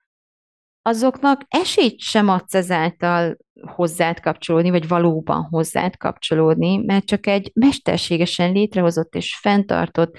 azoknak 0.82 1.42
esélyt 1.48 2.00
sem 2.00 2.30
adsz 2.30 2.54
ezáltal 2.54 3.38
hozzád 3.62 4.20
kapcsolódni, 4.20 4.70
vagy 4.70 4.88
valóban 4.88 5.44
hozzád 5.44 5.98
kapcsolódni, 5.98 6.78
mert 6.78 7.06
csak 7.06 7.28
egy 7.28 7.52
mesterségesen 7.54 8.52
létrehozott 8.52 9.16
és 9.16 9.38
fenntartott 9.38 10.18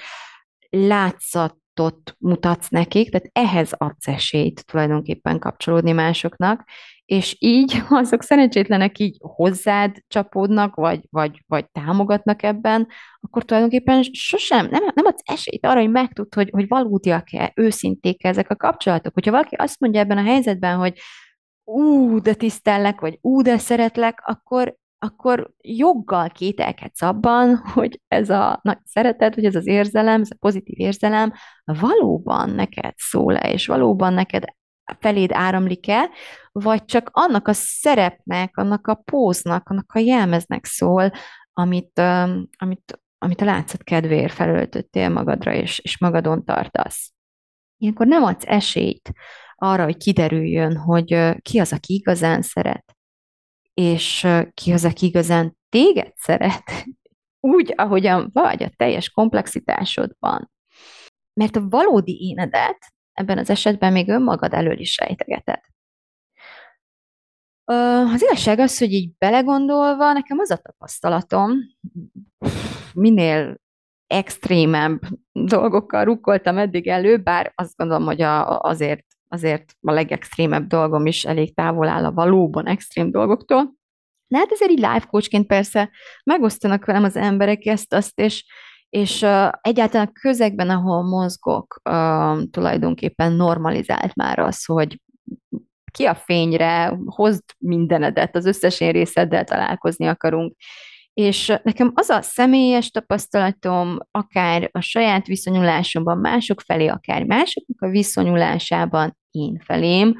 látszatot 1.77 2.17
mutatsz 2.19 2.69
nekik, 2.69 3.11
tehát 3.11 3.31
ehhez 3.33 3.73
adsz 3.73 4.09
esélyt 4.09 4.67
tulajdonképpen 4.67 5.39
kapcsolódni 5.39 5.93
másoknak, 5.93 6.65
és 7.05 7.37
így 7.39 7.83
azok 7.89 8.23
szerencsétlenek 8.23 8.99
így 8.99 9.17
hozzád 9.21 9.97
csapódnak, 10.09 10.75
vagy, 10.75 11.07
vagy, 11.11 11.43
vagy 11.47 11.71
támogatnak 11.71 12.43
ebben, 12.43 12.89
akkor 13.21 13.45
tulajdonképpen 13.45 14.03
sosem, 14.13 14.67
nem, 14.71 14.83
nem 14.95 15.07
adsz 15.07 15.23
esélyt 15.25 15.67
arra, 15.67 15.81
hogy 15.81 15.91
megtud, 15.91 16.35
hogy, 16.35 16.51
hogy 16.51 16.69
valódiak-e, 16.69 17.53
őszinték 17.55 18.25
ezek 18.25 18.51
a 18.51 18.57
kapcsolatok. 18.57 19.15
Hogyha 19.15 19.31
valaki 19.31 19.55
azt 19.55 19.81
mondja 19.81 20.01
ebben 20.01 20.19
a 20.19 20.23
helyzetben, 20.23 20.77
hogy 20.77 20.99
ú, 21.65 22.21
de 22.21 22.35
tisztellek, 22.35 23.01
vagy 23.01 23.19
ú, 23.21 23.43
de 23.43 23.59
szeretlek, 23.59 24.23
akkor, 24.25 24.77
akkor 24.99 25.53
joggal 25.61 26.29
kételkedsz 26.29 27.03
abban, 27.03 27.57
hogy 27.75 28.01
ez 28.09 28.31
a 28.31 28.61
nagy 28.63 28.79
szeretet, 28.85 29.35
hogy 29.35 29.45
ez 29.45 29.55
az 29.55 29.67
érzelem, 29.67 30.21
ez 30.21 30.31
a 30.31 30.37
pozitív 30.39 30.81
érzelem 30.81 31.33
valóban 31.65 32.51
neked 32.51 32.93
szól-e, 32.97 33.51
és 33.53 33.67
valóban 33.67 34.13
neked 34.13 34.45
feléd 34.99 35.31
áramlik-e, 35.33 36.11
vagy 36.53 36.85
csak 36.85 37.11
annak 37.13 37.49
a 37.49 37.53
szerepnek, 37.53 38.57
annak 38.57 38.87
a 38.87 38.95
póznak, 38.95 39.69
annak 39.69 39.93
a 39.93 39.99
jelmeznek 39.99 40.65
szól, 40.65 41.11
amit, 41.53 41.99
amit, 42.59 43.01
amit 43.19 43.41
a 43.41 43.45
látszat 43.45 43.83
kedvéért 43.83 44.33
felöltöttél 44.33 45.09
magadra, 45.09 45.53
és, 45.55 45.79
és 45.79 45.99
magadon 45.99 46.45
tartasz. 46.45 47.13
Ilyenkor 47.79 48.07
nem 48.07 48.23
adsz 48.23 48.45
esélyt 48.47 49.13
arra, 49.55 49.85
hogy 49.85 49.97
kiderüljön, 49.97 50.77
hogy 50.77 51.35
ki 51.43 51.59
az, 51.59 51.73
aki 51.73 51.95
igazán 51.95 52.43
szeret, 52.43 52.96
és 53.81 54.27
ki 54.55 54.73
az, 54.73 54.85
aki 54.85 55.07
igazán 55.07 55.57
téged 55.69 56.13
szeret, 56.17 56.63
úgy, 57.55 57.73
ahogyan 57.77 58.31
vagy, 58.33 58.63
a 58.63 58.71
teljes 58.77 59.11
komplexitásodban. 59.11 60.51
Mert 61.33 61.57
a 61.57 61.69
valódi 61.69 62.19
énedet 62.21 62.79
ebben 63.13 63.39
az 63.39 63.51
esetben 63.51 63.93
még 63.93 64.09
önmagad 64.09 64.53
elől 64.53 64.79
is 64.79 64.93
sejtegeted. 64.93 65.61
Az 68.13 68.23
igazság 68.23 68.59
az, 68.59 68.79
hogy 68.79 68.93
így 68.93 69.17
belegondolva, 69.19 70.13
nekem 70.13 70.39
az 70.39 70.51
a 70.51 70.57
tapasztalatom, 70.57 71.53
minél 72.93 73.57
extrémebb 74.07 75.01
dolgokkal 75.33 76.05
rukkoltam 76.05 76.59
eddig 76.59 76.89
elő, 76.89 77.23
bár 77.23 77.53
azt 77.55 77.77
gondolom, 77.77 78.05
hogy 78.05 78.23
a, 78.23 78.61
azért, 78.61 79.07
azért 79.29 79.77
a 79.81 79.93
legextrémebb 79.93 80.67
dolgom 80.67 81.07
is 81.07 81.25
elég 81.25 81.55
távol 81.55 81.89
áll 81.89 82.05
a 82.05 82.13
valóban 82.13 82.67
extrém 82.67 83.11
dolgoktól. 83.11 83.75
De 84.29 84.39
hát 84.39 84.51
ezért 84.51 84.71
így 84.71 84.79
life 84.79 85.07
coachként 85.11 85.47
persze 85.47 85.91
megosztanak 86.25 86.85
velem 86.85 87.05
az 87.05 87.17
emberek 87.17 87.67
ezt, 87.67 87.93
azt, 87.93 88.21
és, 88.21 88.45
és 88.89 89.23
uh, 89.23 89.49
egyáltalán 89.61 90.07
a 90.07 90.19
közegben, 90.21 90.71
ahol 90.71 91.03
mozgok, 91.03 91.81
uh, 91.91 92.43
tulajdonképpen 92.51 93.33
normalizált 93.33 94.15
már 94.15 94.39
az, 94.39 94.65
hogy 94.65 95.01
ki 95.91 96.05
a 96.05 96.15
fényre, 96.15 96.99
hozd 97.05 97.43
mindenedet, 97.59 98.37
az 98.37 98.47
összes 98.47 98.81
én 98.81 98.93
részeddel 98.93 99.45
találkozni 99.45 100.07
akarunk. 100.07 100.57
És 101.21 101.53
nekem 101.63 101.93
az 101.95 102.09
a 102.09 102.23
személyes 102.23 102.91
tapasztalatom, 102.91 103.99
akár 104.11 104.69
a 104.73 104.81
saját 104.81 105.27
viszonyulásomban 105.27 106.19
mások 106.19 106.61
felé, 106.61 106.87
akár 106.87 107.25
másoknak 107.25 107.83
a 107.83 107.89
viszonyulásában 107.89 109.17
én 109.31 109.59
felém, 109.65 110.17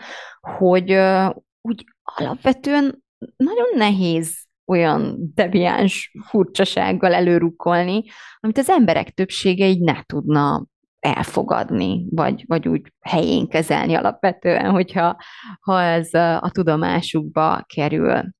hogy 0.59 0.93
uh, 0.93 1.35
úgy 1.61 1.85
alapvetően 2.03 3.03
nagyon 3.37 3.67
nehéz 3.75 4.47
olyan 4.67 5.17
deviáns 5.35 6.13
furcsasággal 6.29 7.15
előrukkolni, 7.15 8.05
amit 8.41 8.59
az 8.59 8.71
emberek 8.71 9.11
többsége 9.11 9.67
így 9.67 9.81
ne 9.81 10.03
tudna 10.03 10.67
elfogadni, 10.99 12.07
vagy, 12.11 12.45
vagy 12.47 12.69
úgy 12.69 12.93
helyén 13.01 13.49
kezelni 13.49 13.95
alapvetően, 13.95 14.71
hogyha 14.71 15.17
ha 15.61 15.83
ez 15.83 16.15
a 16.15 16.51
tudomásukba 16.53 17.65
kerül. 17.75 18.35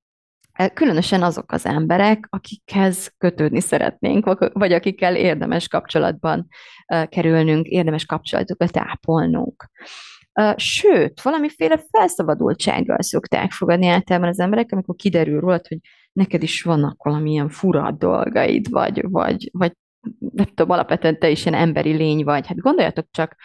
Különösen 0.73 1.23
azok 1.23 1.51
az 1.51 1.65
emberek, 1.65 2.27
akikhez 2.29 3.13
kötődni 3.17 3.59
szeretnénk, 3.59 4.51
vagy 4.53 4.73
akikkel 4.73 5.15
érdemes 5.15 5.67
kapcsolatban 5.67 6.47
kerülnünk, 7.09 7.67
érdemes 7.67 8.05
kapcsolatokat 8.05 8.77
ápolnunk. 8.77 9.69
Sőt, 10.55 11.21
valamiféle 11.21 11.83
felszabadultsággal 11.91 13.01
szokták 13.01 13.51
fogadni 13.51 13.87
általában 13.87 14.29
az 14.29 14.39
emberek, 14.39 14.71
amikor 14.71 14.95
kiderül 14.95 15.39
rólad, 15.39 15.67
hogy 15.67 15.77
neked 16.11 16.43
is 16.43 16.61
vannak 16.63 17.03
valamilyen 17.03 17.49
fura 17.49 17.91
dolgaid, 17.91 18.69
vagy, 18.69 19.01
vagy, 19.09 19.49
vagy 19.51 19.71
nem 20.19 20.45
tudom, 20.45 20.71
alapvetően 20.71 21.19
te 21.19 21.29
is 21.29 21.45
ilyen 21.45 21.59
emberi 21.59 21.91
lény 21.91 22.23
vagy. 22.23 22.47
Hát 22.47 22.57
gondoljatok 22.57 23.07
csak 23.11 23.35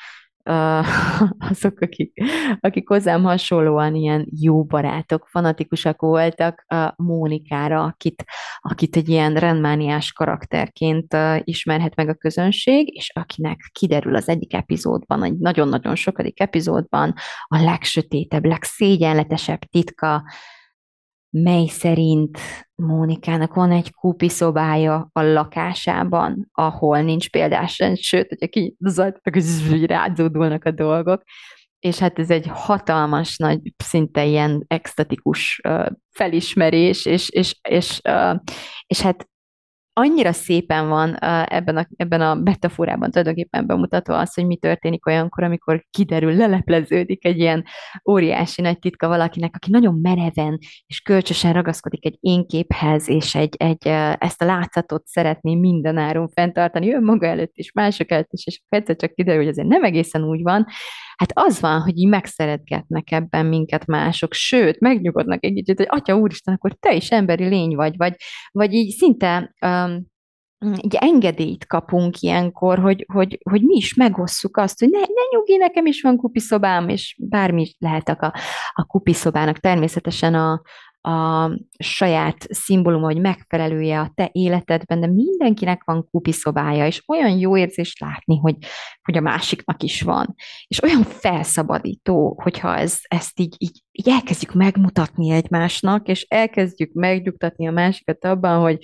azok, 1.51 1.81
akik, 1.81 2.13
akik 2.61 2.89
hozzám 2.89 3.23
hasonlóan 3.23 3.95
ilyen 3.95 4.27
jó 4.41 4.65
barátok, 4.65 5.27
fanatikusak 5.29 6.01
voltak 6.01 6.65
a 6.69 6.95
Mónikára, 6.97 7.83
akit, 7.83 8.25
akit 8.59 8.97
egy 8.97 9.09
ilyen 9.09 9.35
rendmániás 9.35 10.13
karakterként 10.13 11.17
ismerhet 11.45 11.95
meg 11.95 12.09
a 12.09 12.15
közönség, 12.15 12.95
és 12.95 13.11
akinek 13.15 13.71
kiderül 13.73 14.15
az 14.15 14.29
egyik 14.29 14.55
epizódban, 14.55 15.25
egy 15.25 15.39
nagyon-nagyon 15.39 15.95
sokadik 15.95 16.41
epizódban 16.41 17.15
a 17.47 17.63
legsötétebb, 17.63 18.45
legszégyenletesebb 18.45 19.61
titka, 19.61 20.23
mely 21.33 21.67
szerint 21.67 22.39
Mónikának 22.75 23.55
van 23.55 23.71
egy 23.71 23.93
kupi 23.93 24.29
szobája 24.29 25.09
a 25.13 25.23
lakásában, 25.23 26.49
ahol 26.53 27.01
nincs 27.01 27.31
példásen, 27.31 27.95
sőt, 27.95 28.29
hogyha 28.29 28.47
kizajtatok, 28.47 29.35
hogy 29.69 29.87
rázódulnak 29.87 30.65
a 30.65 30.71
dolgok, 30.71 31.23
és 31.79 31.99
hát 31.99 32.19
ez 32.19 32.31
egy 32.31 32.47
hatalmas 32.51 33.37
nagy, 33.37 33.61
szinte 33.77 34.25
ilyen 34.25 34.65
extatikus 34.67 35.61
uh, 35.69 35.87
felismerés, 36.11 37.07
és, 37.07 37.29
és, 37.29 37.57
és, 37.69 38.01
uh, 38.09 38.37
és 38.87 39.01
hát 39.01 39.29
annyira 39.93 40.33
szépen 40.33 40.89
van 40.89 41.17
ebben 41.45 41.77
a, 41.77 41.87
ebben 41.97 42.21
a 42.21 42.35
metaforában 42.35 43.11
tulajdonképpen 43.11 43.67
bemutatva 43.67 44.19
az, 44.19 44.35
hogy 44.35 44.47
mi 44.47 44.57
történik 44.57 45.07
olyankor, 45.07 45.45
amikor 45.45 45.85
kiderül, 45.91 46.35
lelepleződik 46.35 47.25
egy 47.25 47.39
ilyen 47.39 47.65
óriási 48.11 48.63
nagy 48.63 48.79
titka 48.79 49.09
valakinek, 49.09 49.55
aki 49.55 49.71
nagyon 49.71 49.99
mereven 50.03 50.59
és 50.87 51.01
kölcsösen 51.01 51.53
ragaszkodik 51.53 52.07
egy 52.07 52.17
énképhez, 52.21 53.09
és 53.09 53.35
egy, 53.35 53.55
egy, 53.59 53.87
ezt 54.19 54.43
a 54.43 54.45
látszatot 54.45 55.07
szeretné 55.07 55.55
mindenáron 55.55 56.29
fenntartani 56.29 56.95
önmaga 56.95 57.27
előtt 57.27 57.53
is, 57.55 57.73
mások 57.73 58.11
előtt 58.11 58.33
is, 58.33 58.47
és 58.47 58.61
egyszer 58.69 58.97
csak 58.97 59.15
kiderül, 59.15 59.41
hogy 59.41 59.51
azért 59.51 59.69
nem 59.69 59.85
egészen 59.85 60.25
úgy 60.25 60.43
van, 60.43 60.67
hát 61.23 61.47
az 61.47 61.61
van, 61.61 61.81
hogy 61.81 61.99
így 61.99 62.09
megszeretgetnek 62.09 63.11
ebben 63.11 63.47
minket 63.47 63.87
mások, 63.87 64.33
sőt, 64.33 64.81
megnyugodnak 64.81 65.45
egy 65.45 65.63
hogy 65.67 65.87
atya 65.89 66.17
úristen, 66.17 66.55
akkor 66.55 66.75
te 66.75 66.95
is 66.95 67.11
emberi 67.11 67.45
lény 67.45 67.75
vagy, 67.75 67.97
vagy, 67.97 68.15
vagy 68.51 68.73
így 68.73 68.91
szinte 68.97 69.55
um, 69.67 70.11
így 70.83 70.95
engedélyt 70.95 71.67
kapunk 71.67 72.21
ilyenkor, 72.21 72.79
hogy, 72.79 73.07
hogy, 73.13 73.39
hogy 73.51 73.63
mi 73.63 73.77
is 73.77 73.95
megosszuk 73.95 74.57
azt, 74.57 74.79
hogy 74.79 74.89
ne, 74.91 74.99
ne 74.99 75.23
nyugi, 75.33 75.57
nekem 75.57 75.87
is 75.87 76.03
van 76.03 76.17
kupiszobám, 76.17 76.89
és 76.89 77.17
bármi 77.19 77.61
is 77.61 77.77
lehetek 77.79 78.23
a, 78.23 78.35
a 78.73 78.85
kupiszobának. 78.85 79.59
Természetesen 79.59 80.35
a, 80.35 80.63
a 81.03 81.51
saját 81.79 82.47
szimbóluma, 82.51 83.05
hogy 83.05 83.21
megfelelője 83.21 84.01
a 84.01 84.11
te 84.15 84.29
életedben, 84.33 85.01
de 85.01 85.07
mindenkinek 85.07 85.85
van 85.85 86.09
kupiszobája, 86.11 86.87
és 86.87 87.03
olyan 87.07 87.39
jó 87.39 87.57
érzés 87.57 87.97
látni, 87.99 88.39
hogy, 88.39 88.57
hogy 89.03 89.17
a 89.17 89.21
másiknak 89.21 89.83
is 89.83 90.03
van. 90.03 90.35
És 90.67 90.83
olyan 90.83 91.03
felszabadító, 91.03 92.41
hogyha 92.43 92.77
ez, 92.77 92.99
ezt 93.03 93.41
így, 93.41 93.55
így, 93.59 93.83
így 93.93 94.09
elkezdjük 94.09 94.53
megmutatni 94.53 95.31
egymásnak, 95.31 96.09
és 96.09 96.27
elkezdjük 96.29 96.93
megnyugtatni 96.93 97.67
a 97.67 97.71
másikat 97.71 98.25
abban, 98.25 98.61
hogy, 98.61 98.79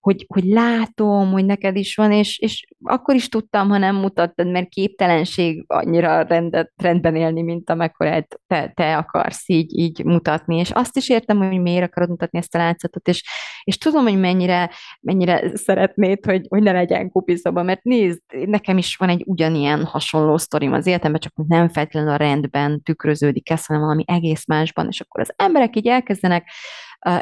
hogy, 0.00 0.24
hogy 0.28 0.44
látom, 0.44 1.30
hogy 1.30 1.44
neked 1.44 1.76
is 1.76 1.94
van, 1.94 2.12
és, 2.12 2.38
és 2.38 2.64
akkor 2.82 3.14
is 3.14 3.28
tudtam, 3.28 3.68
ha 3.68 3.78
nem 3.78 3.96
mutattad, 3.96 4.50
mert 4.50 4.68
képtelenség 4.68 5.64
annyira 5.66 6.22
rendet, 6.22 6.72
rendben 6.76 7.16
élni, 7.16 7.42
mint 7.42 7.70
amekkorát 7.70 8.40
te, 8.46 8.72
te 8.74 8.96
akarsz 8.96 9.48
így, 9.48 9.78
így 9.78 10.04
mutatni. 10.04 10.58
És 10.58 10.70
azt 10.70 10.96
is 10.96 11.08
értem, 11.08 11.38
hogy 11.38 11.60
miért 11.60 11.84
akarod 11.84 12.08
mutatni 12.08 12.38
ezt 12.38 12.54
a 12.54 12.58
látszatot, 12.58 13.08
és, 13.08 13.24
és 13.64 13.78
tudom, 13.78 14.02
hogy 14.02 14.18
mennyire, 14.18 14.70
mennyire 15.00 15.56
szeretnéd, 15.56 16.24
hogy, 16.24 16.46
hogy 16.48 16.62
ne 16.62 16.72
legyen 16.72 17.10
kupiszoba, 17.10 17.62
mert 17.62 17.82
nézd, 17.82 18.22
nekem 18.46 18.78
is 18.78 18.96
van 18.96 19.08
egy 19.08 19.22
ugyanilyen 19.26 19.84
hasonló 19.84 20.36
sztorim 20.36 20.72
az 20.72 20.86
életemben, 20.86 21.20
csak 21.20 21.32
nem 21.34 21.68
feltétlenül 21.68 22.10
a 22.10 22.16
rendben 22.16 22.82
tükröződik 22.82 23.50
ez, 23.50 23.66
hanem 23.66 23.82
valami 23.82 24.04
egész 24.06 24.44
másban, 24.54 24.86
és 24.88 25.00
akkor 25.00 25.20
az 25.20 25.32
emberek 25.36 25.76
így 25.76 25.86
elkezdenek 25.86 26.50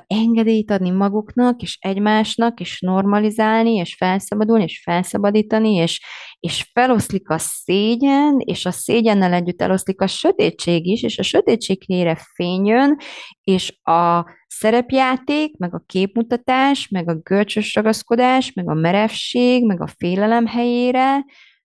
engedélyt 0.06 0.70
adni 0.70 0.90
maguknak, 0.90 1.62
és 1.62 1.78
egymásnak, 1.80 2.60
és 2.60 2.80
normalizálni, 2.80 3.74
és 3.74 3.94
felszabadulni, 3.94 4.62
és 4.62 4.80
felszabadítani, 4.82 5.74
és, 5.74 6.00
és 6.40 6.70
feloszlik 6.72 7.28
a 7.30 7.38
szégyen, 7.38 8.38
és 8.38 8.66
a 8.66 8.70
szégyennel 8.70 9.32
együtt 9.32 9.62
eloszlik 9.62 10.00
a 10.00 10.06
sötétség 10.06 10.86
is, 10.86 11.02
és 11.02 11.18
a 11.18 11.22
sötétség 11.22 11.84
helyére 11.88 12.18
fény 12.34 12.66
jön, 12.66 12.96
és 13.44 13.78
a 13.82 14.26
szerepjáték, 14.46 15.56
meg 15.56 15.74
a 15.74 15.82
képmutatás, 15.86 16.88
meg 16.88 17.08
a 17.08 17.14
görcsös 17.14 17.74
ragaszkodás, 17.74 18.52
meg 18.52 18.68
a 18.68 18.74
merevség, 18.74 19.66
meg 19.66 19.80
a 19.80 19.86
félelem 19.86 20.46
helyére 20.46 21.24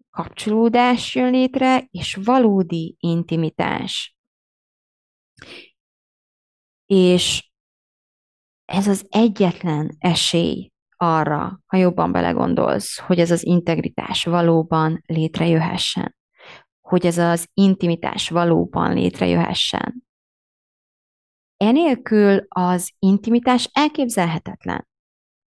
kapcsolódás 0.09 1.15
jön 1.15 1.31
létre, 1.31 1.87
és 1.91 2.17
valódi 2.23 2.95
intimitás. 2.99 4.16
És 6.85 7.49
ez 8.65 8.87
az 8.87 9.05
egyetlen 9.09 9.95
esély 9.99 10.71
arra, 10.97 11.59
ha 11.65 11.77
jobban 11.77 12.11
belegondolsz, 12.11 12.99
hogy 12.99 13.19
ez 13.19 13.31
az 13.31 13.45
integritás 13.45 14.23
valóban 14.23 15.03
létrejöhessen, 15.05 16.15
hogy 16.81 17.05
ez 17.05 17.17
az 17.17 17.47
intimitás 17.53 18.29
valóban 18.29 18.93
létrejöhessen. 18.93 20.03
Enélkül 21.57 22.45
az 22.47 22.91
intimitás 22.99 23.69
elképzelhetetlen. 23.73 24.87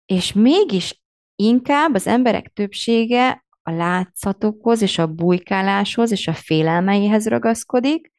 És 0.06 0.32
mégis 0.32 1.02
inkább 1.34 1.94
az 1.94 2.06
emberek 2.06 2.48
többsége 2.48 3.44
a 3.62 3.70
látszatokhoz 3.70 4.82
és 4.82 4.98
a 4.98 5.06
bujkáláshoz 5.06 6.10
és 6.10 6.28
a 6.28 6.34
félelmeihez 6.34 7.26
ragaszkodik, 7.26 8.12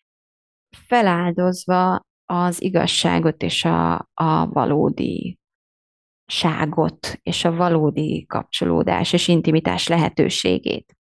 feláldozva 0.87 2.01
az 2.25 2.61
igazságot 2.61 3.41
és 3.41 3.65
a, 3.65 4.09
a 4.13 4.47
valódi 4.47 5.39
ságot 6.25 7.19
és 7.21 7.45
a 7.45 7.51
valódi 7.51 8.25
kapcsolódás 8.25 9.13
és 9.13 9.27
intimitás 9.27 9.87
lehetőségét. 9.87 10.97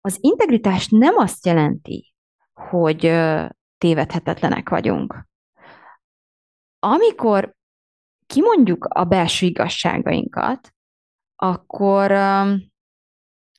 Az 0.00 0.18
integritás 0.20 0.88
nem 0.88 1.16
azt 1.16 1.46
jelenti, 1.46 2.14
hogy 2.52 3.00
tévedhetetlenek 3.78 4.68
vagyunk. 4.68 5.28
Amikor 6.78 7.54
kimondjuk 8.26 8.84
a 8.84 9.04
belső 9.04 9.46
igazságainkat, 9.46 10.74
akkor, 11.36 12.12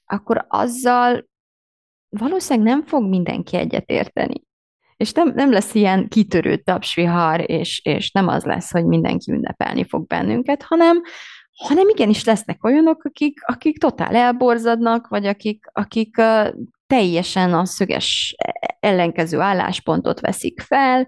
akkor 0.05 0.45
azzal 0.47 1.27
valószínűleg 2.09 2.67
nem 2.67 2.85
fog 2.85 3.03
mindenki 3.03 3.55
egyetérteni. 3.55 4.46
És 4.97 5.11
nem, 5.11 5.31
nem 5.35 5.51
lesz 5.51 5.73
ilyen 5.73 6.07
kitörő 6.07 6.55
tapsvihar, 6.55 7.49
és, 7.49 7.81
és 7.83 8.11
nem 8.11 8.27
az 8.27 8.43
lesz, 8.43 8.71
hogy 8.71 8.85
mindenki 8.85 9.31
ünnepelni 9.31 9.83
fog 9.83 10.07
bennünket, 10.07 10.63
hanem, 10.63 11.01
hanem 11.67 11.89
igenis 11.89 12.23
lesznek 12.23 12.63
olyanok, 12.63 13.03
akik, 13.03 13.39
akik 13.45 13.77
totál 13.79 14.15
elborzadnak, 14.15 15.07
vagy 15.07 15.25
akik, 15.25 15.65
akik 15.71 16.15
teljesen 16.87 17.53
a 17.53 17.65
szöges 17.65 18.35
ellenkező 18.79 19.39
álláspontot 19.39 20.19
veszik 20.19 20.61
fel, 20.61 21.07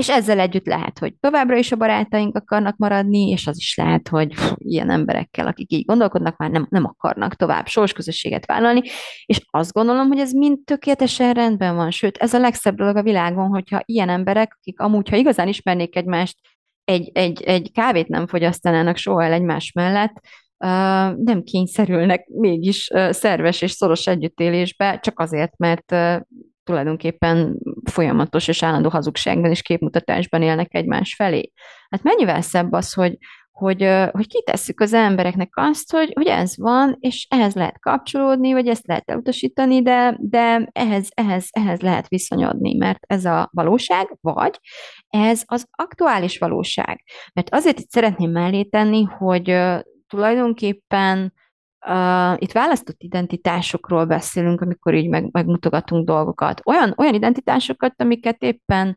és 0.00 0.08
ezzel 0.08 0.40
együtt 0.40 0.66
lehet, 0.66 0.98
hogy 0.98 1.14
továbbra 1.20 1.56
is 1.56 1.72
a 1.72 1.76
barátaink 1.76 2.36
akarnak 2.36 2.76
maradni, 2.76 3.28
és 3.28 3.46
az 3.46 3.56
is 3.56 3.76
lehet, 3.76 4.08
hogy 4.08 4.28
pff, 4.28 4.52
ilyen 4.56 4.90
emberekkel, 4.90 5.46
akik 5.46 5.72
így 5.72 5.84
gondolkodnak, 5.84 6.36
már 6.36 6.50
nem, 6.50 6.66
nem 6.70 6.84
akarnak 6.84 7.34
tovább 7.34 7.66
közösséget 7.94 8.46
vállalni, 8.46 8.82
és 9.26 9.40
azt 9.50 9.72
gondolom, 9.72 10.08
hogy 10.08 10.18
ez 10.18 10.32
mind 10.32 10.58
tökéletesen 10.64 11.32
rendben 11.32 11.76
van. 11.76 11.90
Sőt, 11.90 12.16
ez 12.16 12.34
a 12.34 12.38
legszebb 12.38 12.76
dolog 12.76 12.96
a 12.96 13.02
világon, 13.02 13.48
hogyha 13.48 13.82
ilyen 13.84 14.08
emberek, 14.08 14.56
akik 14.58 14.80
amúgy, 14.80 15.08
ha 15.08 15.16
igazán 15.16 15.48
ismernék 15.48 15.96
egymást, 15.96 16.38
egy, 16.84 17.10
egy, 17.14 17.42
egy 17.42 17.72
kávét 17.72 18.08
nem 18.08 18.26
fogyasztanának 18.26 18.96
soha 18.96 19.24
el 19.24 19.32
egymás 19.32 19.72
mellett, 19.72 20.20
nem 21.16 21.42
kényszerülnek 21.42 22.26
mégis 22.26 22.90
szerves 23.10 23.62
és 23.62 23.70
szoros 23.70 24.06
együttélésbe, 24.06 24.98
csak 24.98 25.20
azért, 25.20 25.58
mert 25.58 25.94
tulajdonképpen 26.64 27.58
folyamatos 27.90 28.48
és 28.48 28.62
állandó 28.62 28.88
hazugságban 28.88 29.50
és 29.50 29.62
képmutatásban 29.62 30.42
élnek 30.42 30.74
egymás 30.74 31.14
felé. 31.14 31.52
Hát 31.90 32.02
mennyivel 32.02 32.40
szebb 32.40 32.72
az, 32.72 32.92
hogy, 32.92 33.16
hogy, 33.50 33.88
hogy 34.10 34.26
kitesszük 34.26 34.80
az 34.80 34.92
embereknek 34.92 35.50
azt, 35.54 35.92
hogy, 35.92 36.12
hogy 36.14 36.26
ez 36.26 36.56
van, 36.56 36.96
és 37.00 37.26
ehhez 37.30 37.54
lehet 37.54 37.80
kapcsolódni, 37.80 38.52
vagy 38.52 38.68
ezt 38.68 38.86
lehet 38.86 39.10
elutasítani, 39.10 39.82
de, 39.82 40.16
de 40.20 40.68
ehhez, 40.72 41.08
ehhez, 41.14 41.48
ehhez 41.50 41.80
lehet 41.80 42.08
viszonyodni, 42.08 42.76
mert 42.76 43.00
ez 43.06 43.24
a 43.24 43.48
valóság, 43.52 44.16
vagy 44.20 44.60
ez 45.08 45.42
az 45.46 45.66
aktuális 45.70 46.38
valóság. 46.38 47.02
Mert 47.32 47.54
azért 47.54 47.78
itt 47.78 47.90
szeretném 47.90 48.30
mellé 48.30 48.62
tenni, 48.62 49.02
hogy 49.02 49.58
tulajdonképpen 50.08 51.32
Uh, 51.86 52.42
itt 52.42 52.52
választott 52.52 53.02
identitásokról 53.02 54.04
beszélünk, 54.04 54.60
amikor 54.60 54.94
így 54.94 55.08
meg, 55.08 55.28
megmutogatunk 55.30 56.06
dolgokat. 56.06 56.60
Olyan, 56.64 56.94
olyan 56.96 57.14
identitásokat, 57.14 57.94
amiket 57.96 58.42
éppen 58.42 58.96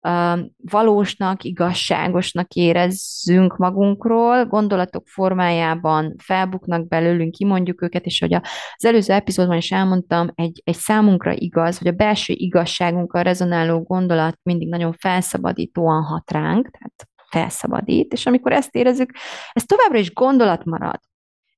uh, 0.00 0.38
valósnak, 0.56 1.44
igazságosnak 1.44 2.54
érezzünk 2.54 3.56
magunkról, 3.56 4.44
gondolatok 4.44 5.06
formájában 5.06 6.14
felbuknak 6.18 6.88
belőlünk, 6.88 7.32
kimondjuk 7.32 7.82
őket, 7.82 8.04
és 8.04 8.20
hogy 8.20 8.34
az 8.34 8.84
előző 8.84 9.12
epizódban 9.12 9.56
is 9.56 9.72
elmondtam, 9.72 10.30
egy, 10.34 10.62
egy 10.64 10.76
számunkra 10.76 11.32
igaz, 11.32 11.78
hogy 11.78 11.88
a 11.88 11.92
belső 11.92 12.32
igazságunkkal 12.36 13.22
rezonáló 13.22 13.82
gondolat 13.82 14.38
mindig 14.42 14.68
nagyon 14.68 14.92
felszabadítóan 14.92 16.02
hat 16.02 16.30
ránk, 16.30 16.70
tehát 16.70 17.08
felszabadít, 17.30 18.12
és 18.12 18.26
amikor 18.26 18.52
ezt 18.52 18.74
érezzük, 18.74 19.10
ez 19.52 19.64
továbbra 19.64 19.98
is 19.98 20.12
gondolat 20.12 20.64
marad. 20.64 21.00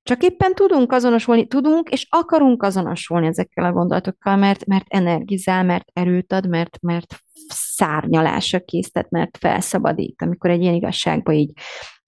Csak 0.07 0.23
éppen 0.23 0.55
tudunk 0.55 0.93
azonosulni, 0.93 1.47
tudunk 1.47 1.89
és 1.89 2.07
akarunk 2.11 2.63
azonosulni 2.63 3.27
ezekkel 3.27 3.65
a 3.65 3.73
gondolatokkal, 3.73 4.37
mert, 4.37 4.67
mert 4.67 4.85
energizál, 4.89 5.65
mert 5.65 5.89
erőt 5.93 6.33
ad, 6.33 6.49
mert, 6.49 6.79
mert 6.81 7.17
szárnyalásra 7.49 8.61
késztet, 8.61 9.11
mert 9.11 9.37
felszabadít, 9.37 10.23
amikor 10.23 10.51
egy 10.51 10.63
ilyen 10.63 10.75
igazságba 10.75 11.33
így 11.33 11.53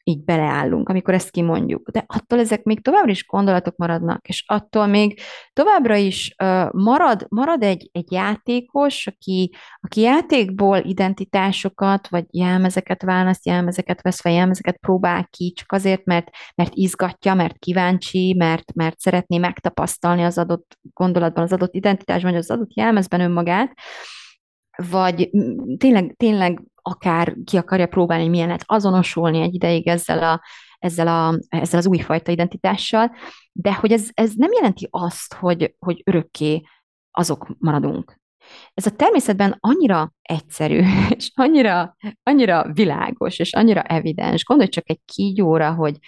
így 0.09 0.25
beleállunk, 0.25 0.89
amikor 0.89 1.15
ezt 1.15 1.31
kimondjuk. 1.31 1.91
De 1.91 2.05
attól 2.07 2.39
ezek 2.39 2.63
még 2.63 2.83
továbbra 2.83 3.11
is 3.11 3.27
gondolatok 3.27 3.77
maradnak, 3.77 4.29
és 4.29 4.45
attól 4.47 4.87
még 4.87 5.21
továbbra 5.53 5.97
is 5.97 6.35
marad, 6.71 7.27
marad 7.29 7.63
egy, 7.63 7.89
egy 7.93 8.13
játékos, 8.13 9.07
aki, 9.07 9.55
aki 9.81 10.01
játékból 10.01 10.79
identitásokat, 10.79 12.09
vagy 12.09 12.25
jelmezeket 12.31 13.03
választ, 13.03 13.47
jelmezeket 13.47 14.03
vesz 14.03 14.21
fel, 14.21 14.33
jelmezeket 14.33 14.77
próbál 14.77 15.29
ki, 15.31 15.53
csak 15.53 15.73
azért, 15.73 16.05
mert, 16.05 16.31
mert 16.55 16.75
izgatja, 16.75 17.35
mert 17.35 17.59
kíváncsi, 17.59 18.35
mert, 18.39 18.75
mert 18.75 18.99
szeretné 18.99 19.39
megtapasztalni 19.39 20.23
az 20.23 20.39
adott 20.39 20.79
gondolatban, 20.93 21.45
az 21.45 21.53
adott 21.53 21.75
identitásban, 21.75 22.31
vagy 22.31 22.41
az 22.41 22.51
adott 22.51 22.75
jelmezben 22.75 23.21
önmagát, 23.21 23.73
vagy 24.83 25.31
tényleg, 25.77 26.15
tényleg 26.17 26.63
akár 26.83 27.37
ki 27.45 27.57
akarja 27.57 27.87
próbálni, 27.87 28.23
hogy 28.23 28.33
milyen 28.33 28.47
lehet 28.47 28.65
azonosulni 28.67 29.41
egy 29.41 29.55
ideig 29.55 29.87
ezzel, 29.87 30.23
a, 30.23 30.43
ezzel, 30.79 31.09
a, 31.09 31.39
ezzel 31.49 31.79
az 31.79 31.87
újfajta 31.87 32.33
identitással, 32.33 33.15
de 33.53 33.75
hogy 33.75 33.93
ez, 33.93 34.09
ez 34.15 34.33
nem 34.35 34.53
jelenti 34.53 34.89
azt, 34.91 35.35
hogy, 35.35 35.75
hogy 35.79 36.03
örökké 36.05 36.63
azok 37.11 37.47
maradunk. 37.59 38.21
Ez 38.75 38.87
a 38.87 38.97
természetben 38.97 39.57
annyira 39.61 40.13
egyszerű, 40.23 40.83
és 41.17 41.31
annyira, 41.35 41.97
annyira 42.23 42.73
világos, 42.73 43.39
és 43.39 43.53
annyira 43.53 43.83
evidens. 43.83 44.45
Gondolj 44.45 44.69
csak 44.69 44.91
egy 44.91 45.01
kígyóra, 45.05 45.75
hogy, 45.75 45.99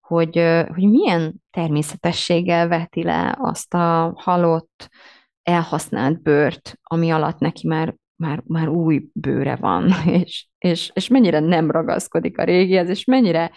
hogy, 0.00 0.36
hogy 0.74 0.84
milyen 0.90 1.42
természetességgel 1.50 2.68
veti 2.68 3.02
le 3.02 3.36
azt 3.38 3.74
a 3.74 4.12
halott, 4.16 4.88
elhasznált 5.42 6.22
bőrt, 6.22 6.78
ami 6.82 7.10
alatt 7.10 7.38
neki 7.38 7.66
már 7.66 7.94
már, 8.20 8.42
már 8.46 8.68
új 8.68 9.08
bőre 9.12 9.56
van, 9.56 9.92
és, 10.22 10.46
és, 10.58 10.90
és 10.94 11.08
mennyire 11.08 11.40
nem 11.40 11.70
ragaszkodik 11.70 12.38
a 12.38 12.44
régihez, 12.44 12.88
és 12.88 13.04
mennyire 13.04 13.50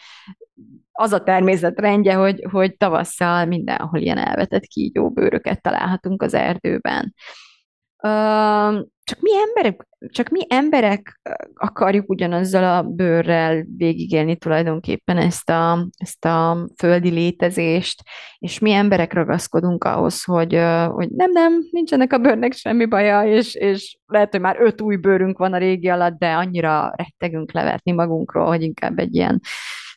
az 0.92 1.14
a 1.14 1.24
természet 1.24 1.80
rendje, 1.80 2.14
hogy, 2.14 2.48
hogy 2.52 2.78
tavasszal 2.78 3.46
mindenhol 3.46 4.00
ilyen 4.00 4.18
elvetett 4.18 4.66
kígyóbőröket 4.66 5.62
találhatunk 5.62 6.22
az 6.22 6.34
erdőben. 6.34 7.14
Csak 9.04 9.20
mi 9.20 9.32
emberek, 9.48 9.88
csak 10.08 10.30
mi 10.30 10.40
emberek 10.48 11.22
akarjuk 11.54 12.10
ugyanazzal 12.10 12.64
a 12.64 12.84
bőrrel 12.84 13.66
végigélni 13.78 14.38
tulajdonképpen 14.38 15.18
ezt 15.18 15.50
a, 15.50 15.88
ezt 15.98 16.26
a 16.26 16.68
földi 16.78 17.10
létezést, 17.10 18.04
és 18.38 18.60
mi 18.60 18.72
emberek 18.72 19.14
ragaszkodunk 19.14 19.84
ahhoz, 19.84 20.24
hogy, 20.24 20.54
hogy 20.88 21.10
nem, 21.10 21.32
nem, 21.32 21.54
nincsenek 21.72 22.14
a 22.14 22.18
bőrnek 22.18 22.54
semmi 22.54 22.86
baja, 22.86 23.24
és, 23.24 23.56
és 23.56 23.98
lehet, 24.06 24.32
hogy 24.32 24.42
már 24.42 24.58
öt 24.60 24.82
új 24.82 24.96
bőrünk 24.96 25.38
van 25.38 25.54
a 25.54 25.58
régi 25.58 25.88
alatt, 25.88 26.18
de 26.18 26.32
annyira 26.32 26.94
rettegünk 26.96 27.52
levetni 27.52 27.92
magunkról, 27.92 28.46
hogy 28.46 28.62
inkább 28.62 29.00
egy 29.00 29.16
ilyen 29.16 29.42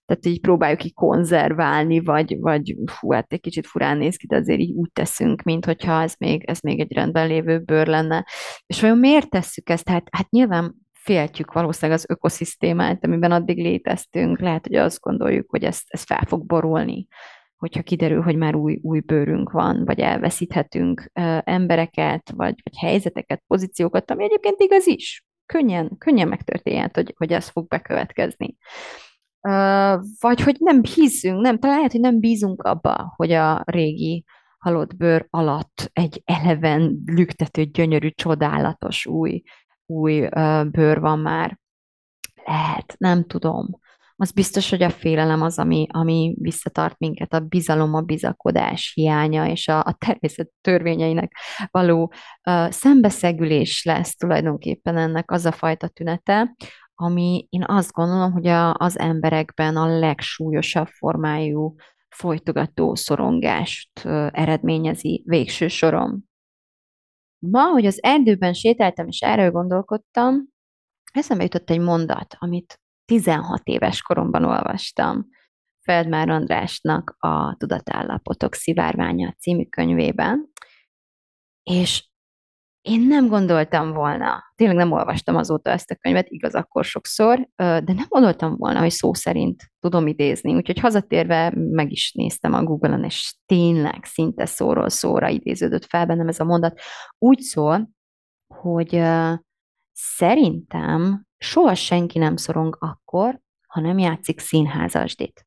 tehát 0.06 0.26
így 0.26 0.40
próbáljuk 0.40 0.78
ki 0.78 0.92
konzerválni, 0.92 2.00
vagy, 2.00 2.36
vagy 2.40 2.76
hú, 3.00 3.12
hát 3.12 3.32
egy 3.32 3.40
kicsit 3.40 3.66
furán 3.66 3.96
néz 3.96 4.16
ki, 4.16 4.26
de 4.26 4.36
azért 4.36 4.60
így 4.60 4.72
úgy 4.72 4.92
teszünk, 4.92 5.42
mint 5.42 5.64
hogyha 5.64 6.02
ez 6.02 6.14
még, 6.18 6.44
ez 6.44 6.60
még 6.60 6.80
egy 6.80 6.92
rendben 6.92 7.26
lévő 7.26 7.58
bőr 7.58 7.86
lenne. 7.86 8.26
És 8.66 8.80
vajon 8.80 8.98
miért 8.98 9.30
tesszük 9.30 9.68
ezt? 9.68 9.88
Hát, 9.88 10.08
hát 10.10 10.30
nyilván 10.30 10.74
féltjük 10.92 11.52
valószínűleg 11.52 11.98
az 11.98 12.06
ökoszisztémát, 12.08 13.04
amiben 13.04 13.32
addig 13.32 13.58
léteztünk. 13.58 14.40
Lehet, 14.40 14.66
hogy 14.66 14.76
azt 14.76 15.00
gondoljuk, 15.00 15.50
hogy 15.50 15.64
ez, 15.64 15.80
ez 15.86 16.02
fel 16.02 16.24
fog 16.26 16.46
borulni, 16.46 17.06
hogyha 17.56 17.82
kiderül, 17.82 18.22
hogy 18.22 18.36
már 18.36 18.54
új, 18.54 18.78
új 18.82 19.00
bőrünk 19.00 19.50
van, 19.50 19.84
vagy 19.84 20.00
elveszíthetünk 20.00 21.10
embereket, 21.44 22.30
vagy, 22.30 22.54
vagy 22.64 22.78
helyzeteket, 22.78 23.42
pozíciókat, 23.46 24.10
ami 24.10 24.24
egyébként 24.24 24.60
igaz 24.60 24.86
is. 24.86 25.24
Könnyen, 25.46 25.96
könnyen 25.98 26.28
megtörténhet, 26.28 26.94
hogy, 26.94 27.14
hogy 27.16 27.32
ez 27.32 27.48
fog 27.48 27.68
bekövetkezni. 27.68 28.56
Vagy 30.20 30.40
hogy 30.40 30.56
nem 30.58 30.80
hiszünk, 30.94 31.40
nem, 31.40 31.58
talán 31.58 31.76
lehet, 31.76 31.92
hogy 31.92 32.00
nem 32.00 32.20
bízunk 32.20 32.62
abba, 32.62 33.12
hogy 33.16 33.32
a 33.32 33.62
régi 33.66 34.24
halott 34.58 34.96
bőr 34.96 35.26
alatt 35.30 35.90
egy 35.92 36.22
eleven, 36.24 37.02
lüktető, 37.04 37.64
gyönyörű, 37.64 38.10
csodálatos 38.10 39.06
új, 39.06 39.42
új 39.86 40.28
bőr 40.70 41.00
van 41.00 41.18
már. 41.18 41.58
Lehet, 42.44 42.94
nem 42.98 43.24
tudom. 43.24 43.78
Az 44.18 44.32
biztos, 44.32 44.70
hogy 44.70 44.82
a 44.82 44.90
félelem 44.90 45.42
az, 45.42 45.58
ami, 45.58 45.86
ami 45.90 46.34
visszatart 46.38 46.98
minket, 46.98 47.32
a 47.32 47.40
bizalom, 47.40 47.94
a 47.94 48.00
bizakodás 48.00 48.92
hiánya, 48.94 49.48
és 49.48 49.68
a, 49.68 49.78
a 49.78 49.96
természet 49.98 50.50
törvényeinek 50.60 51.32
való 51.70 52.12
uh, 52.50 52.70
szembeszegülés 52.70 53.84
lesz 53.84 54.16
tulajdonképpen 54.16 54.96
ennek 54.96 55.30
az 55.30 55.44
a 55.44 55.52
fajta 55.52 55.88
tünete, 55.88 56.54
ami 56.98 57.46
én 57.50 57.64
azt 57.66 57.92
gondolom, 57.92 58.32
hogy 58.32 58.46
a, 58.46 58.74
az 58.74 58.98
emberekben 58.98 59.76
a 59.76 59.98
legsúlyosabb 59.98 60.86
formájú 60.86 61.74
folytogató 62.08 62.94
szorongást 62.94 64.04
eredményezi 64.30 65.22
végső 65.26 65.68
soron. 65.68 66.24
Ma, 67.38 67.62
hogy 67.62 67.86
az 67.86 68.02
erdőben 68.02 68.52
sétáltam, 68.52 69.06
és 69.06 69.20
erről 69.20 69.50
gondolkodtam, 69.50 70.48
eszembe 71.12 71.42
jutott 71.42 71.70
egy 71.70 71.80
mondat, 71.80 72.36
amit 72.38 72.80
16 73.04 73.60
éves 73.64 74.02
koromban 74.02 74.44
olvastam 74.44 75.26
Feldmár 75.80 76.28
Andrásnak 76.28 77.16
a 77.18 77.56
Tudatállapotok 77.56 78.54
szivárványa 78.54 79.32
című 79.32 79.64
könyvében, 79.64 80.52
és 81.62 82.08
én 82.86 83.00
nem 83.00 83.28
gondoltam 83.28 83.92
volna, 83.92 84.44
tényleg 84.54 84.76
nem 84.76 84.92
olvastam 84.92 85.36
azóta 85.36 85.70
ezt 85.70 85.90
a 85.90 85.96
könyvet, 85.96 86.28
igaz, 86.28 86.54
akkor 86.54 86.84
sokszor, 86.84 87.48
de 87.56 87.92
nem 87.92 88.06
gondoltam 88.08 88.56
volna, 88.56 88.78
hogy 88.78 88.90
szó 88.90 89.14
szerint 89.14 89.62
tudom 89.80 90.06
idézni. 90.06 90.54
Úgyhogy 90.54 90.78
hazatérve 90.78 91.52
meg 91.54 91.90
is 91.92 92.12
néztem 92.12 92.52
a 92.52 92.62
Google-on, 92.62 93.04
és 93.04 93.34
tényleg 93.46 94.04
szinte 94.04 94.46
szóról 94.46 94.88
szóra 94.88 95.28
idéződött 95.28 95.84
fel 95.84 96.06
bennem 96.06 96.28
ez 96.28 96.40
a 96.40 96.44
mondat. 96.44 96.80
Úgy 97.18 97.40
szól, 97.40 97.90
hogy 98.54 99.02
szerintem 99.92 101.26
soha 101.38 101.74
senki 101.74 102.18
nem 102.18 102.36
szorong 102.36 102.76
akkor, 102.80 103.40
ha 103.66 103.80
nem 103.80 103.98
játszik 103.98 104.40
színházasdit. 104.40 105.46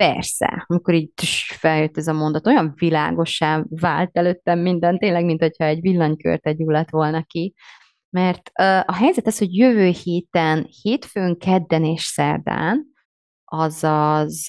Persze, 0.00 0.64
amikor 0.66 0.94
így 0.94 1.12
feljött 1.58 1.96
ez 1.96 2.06
a 2.06 2.12
mondat, 2.12 2.46
olyan 2.46 2.72
világosá 2.76 3.64
vált 3.68 4.16
előttem 4.16 4.58
minden, 4.58 4.98
tényleg, 4.98 5.24
mint 5.24 5.40
hogyha 5.40 5.64
egy 5.64 5.80
villanykört 5.80 6.46
egy 6.46 6.58
lett 6.58 6.90
volna 6.90 7.22
ki. 7.22 7.54
Mert 8.10 8.50
a 8.84 8.94
helyzet 8.94 9.26
az, 9.26 9.38
hogy 9.38 9.56
jövő 9.56 9.90
héten, 10.02 10.68
hétfőn, 10.82 11.38
kedden 11.38 11.84
és 11.84 12.02
szerdán, 12.02 12.86
azaz 13.44 14.44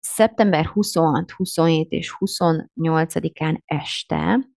szeptember 0.00 0.66
26, 0.66 1.30
27 1.30 1.90
és 1.90 2.16
28-án 2.18 3.58
este 3.64 4.48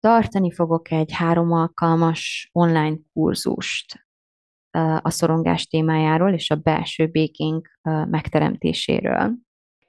tartani 0.00 0.52
fogok 0.52 0.90
egy 0.90 1.12
három 1.12 1.52
alkalmas 1.52 2.50
online 2.52 2.96
kurzust 3.12 4.06
a 5.02 5.10
szorongás 5.10 5.66
témájáról 5.66 6.32
és 6.32 6.50
a 6.50 6.56
belső 6.56 7.06
békénk 7.06 7.78
megteremtéséről. 8.10 9.32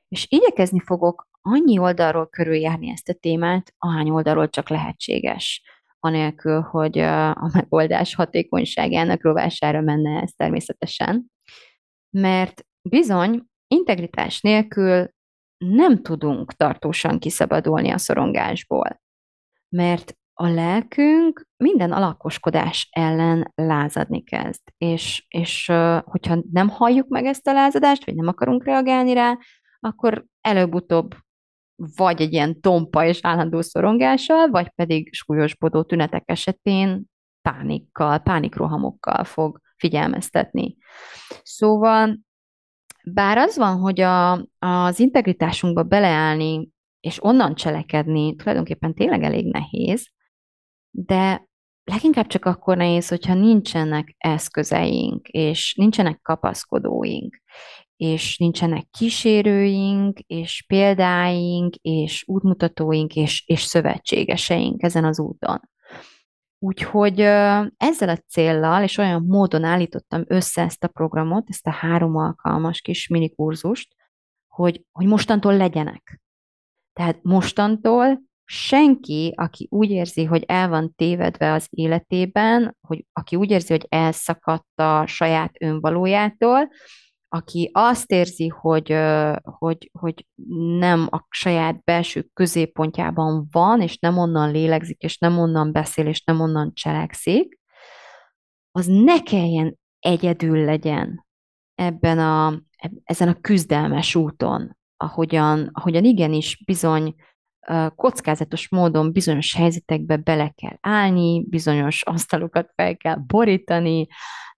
És 0.08 0.26
igyekezni 0.30 0.80
fogok 0.80 1.28
annyi 1.42 1.78
oldalról 1.78 2.28
körüljárni 2.28 2.90
ezt 2.90 3.10
a 3.10 3.14
témát, 3.14 3.74
ahány 3.78 4.10
oldalról 4.10 4.50
csak 4.50 4.70
lehetséges, 4.70 5.64
anélkül, 6.00 6.62
hogy 6.62 6.98
a 6.98 7.50
megoldás 7.54 8.16
hatékonyságának 8.16 9.24
rovására 9.24 9.82
menne 9.82 10.22
ez 10.22 10.32
természetesen. 10.36 11.32
Mert 12.10 12.66
bizony, 12.82 13.44
integritás 13.68 14.42
nélkül 14.42 15.10
nem 15.58 16.02
tudunk 16.02 16.54
tartósan 16.54 17.20
kiszabadulni 17.20 17.90
a 17.90 17.98
szorongásból. 17.98 19.02
Mert 19.70 20.18
a 20.34 20.48
lelkünk 20.48 21.48
minden 21.58 21.92
alakoskodás 21.92 22.90
ellen 22.92 23.52
lázadni 23.56 24.24
kezd. 24.24 24.62
És, 24.78 25.26
és 25.28 25.72
hogyha 26.04 26.44
nem 26.52 26.70
halljuk 26.70 27.08
meg 27.08 27.26
ezt 27.26 27.48
a 27.48 27.54
lázadást, 27.54 28.06
vagy 28.06 28.16
nem 28.16 28.28
akarunk 28.28 28.66
reagálni 28.66 29.14
rá, 29.14 29.38
akkor 29.80 30.26
előbb-utóbb 30.42 31.16
vagy 31.96 32.22
egy 32.22 32.34
ilyen 32.34 32.62
tompa 32.62 33.06
és 33.06 33.20
állandó 33.22 33.62
szorongással, 33.62 34.50
vagy 34.50 34.70
pedig 34.70 35.14
súlyosbodó 35.14 35.84
tünetek 35.84 36.24
esetén 36.26 37.04
pánikkal, 37.42 38.20
pánikrohamokkal 38.20 39.24
fog 39.24 39.60
figyelmeztetni. 39.76 40.76
Szóval, 41.44 42.20
bár 43.04 43.38
az 43.38 43.58
van, 43.58 43.78
hogy 43.78 44.02
a, 44.02 44.32
az 44.60 45.00
integritásunkba 45.00 45.84
beleállni, 45.84 46.70
és 47.00 47.24
onnan 47.24 47.56
cselekedni 47.56 48.36
tulajdonképpen 48.36 48.94
tényleg 48.94 49.24
elég 49.24 49.52
nehéz, 49.52 50.12
de 50.96 51.48
leginkább 51.84 52.28
csak 52.28 52.46
akkor 52.46 52.78
nehéz, 52.78 53.08
hogyha 53.08 53.34
nincsenek 53.34 54.16
eszközeink, 54.18 55.28
és 55.28 55.76
nincsenek 55.76 56.20
kapaszkodóink, 56.22 57.42
és 57.96 58.38
nincsenek 58.38 58.88
kísérőink, 58.92 60.20
és 60.20 60.64
példáink, 60.68 61.76
és 61.76 62.24
útmutatóink, 62.28 63.16
és, 63.16 63.44
és 63.46 63.62
szövetségeseink 63.62 64.84
ezen 64.84 65.06
az 65.06 65.20
úton. 65.20 65.60
Úgyhogy 66.60 67.20
ezzel 67.78 68.10
a 68.10 68.18
céllal, 68.18 68.84
és 68.84 68.98
olyan 68.98 69.24
módon 69.28 69.64
állítottam 69.64 70.24
össze 70.28 70.62
ezt 70.62 70.84
a 70.84 70.88
programot, 70.88 71.50
ezt 71.50 71.68
a 71.68 71.72
három 71.72 72.16
alkalmas 72.16 72.82
kis 72.82 73.08
minikurzust, 73.08 73.96
hogy, 74.48 74.86
hogy 74.92 75.06
mostantól 75.06 75.58
legyenek. 75.58 76.22
Tehát 76.94 77.24
mostantól 77.24 78.22
senki, 78.46 79.34
aki 79.36 79.68
úgy 79.72 79.90
érzi, 79.90 80.24
hogy 80.24 80.44
el 80.48 80.70
van 80.70 80.94
tévedve 80.96 81.52
az 81.52 81.68
életében, 81.70 82.78
hogy 82.88 83.06
aki 83.14 83.36
úgy 83.36 83.52
érzi, 83.52 83.74
hogy 83.74 83.86
elszakadt 83.90 84.80
a 84.80 85.06
saját 85.06 85.52
önvalójától, 85.60 86.70
aki 87.28 87.70
azt 87.74 88.12
érzi, 88.12 88.48
hogy, 88.48 88.96
hogy, 89.42 89.90
hogy 90.00 90.26
nem 90.78 91.08
a 91.12 91.26
saját 91.30 91.84
belső 91.84 92.28
középpontjában 92.34 93.48
van, 93.52 93.82
és 93.82 93.98
nem 94.00 94.18
onnan 94.18 94.52
lélegzik, 94.52 95.02
és 95.02 95.18
nem 95.18 95.40
onnan 95.40 95.72
beszél, 95.72 96.08
és 96.08 96.24
nem 96.24 96.40
onnan 96.40 96.74
cselekszik, 96.74 97.60
az 98.72 98.86
ne 98.86 99.22
kelljen 99.24 99.78
egyedül 100.00 100.66
legyen 100.66 101.26
ebben 101.76 102.20
a, 102.20 102.62
ezen 103.04 103.28
a 103.28 103.42
küzdelmes 103.42 104.16
úton, 104.16 104.78
ahogyan, 104.98 105.70
ahogyan 105.74 106.04
igenis 106.04 106.64
bizony 106.66 107.16
kockázatos 107.96 108.70
módon 108.70 109.12
bizonyos 109.12 109.56
helyzetekbe 109.56 110.18
bele 110.18 110.54
kell 110.56 110.78
állni, 110.82 111.46
bizonyos 111.50 112.04
asztalokat 112.04 112.72
fel 112.76 112.98
kell 112.98 113.16
borítani, 113.16 114.08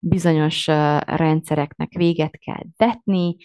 bizonyos 0.00 0.66
rendszereknek 1.06 1.92
véget 1.92 2.38
kell 2.38 2.62
vetni, 2.76 3.36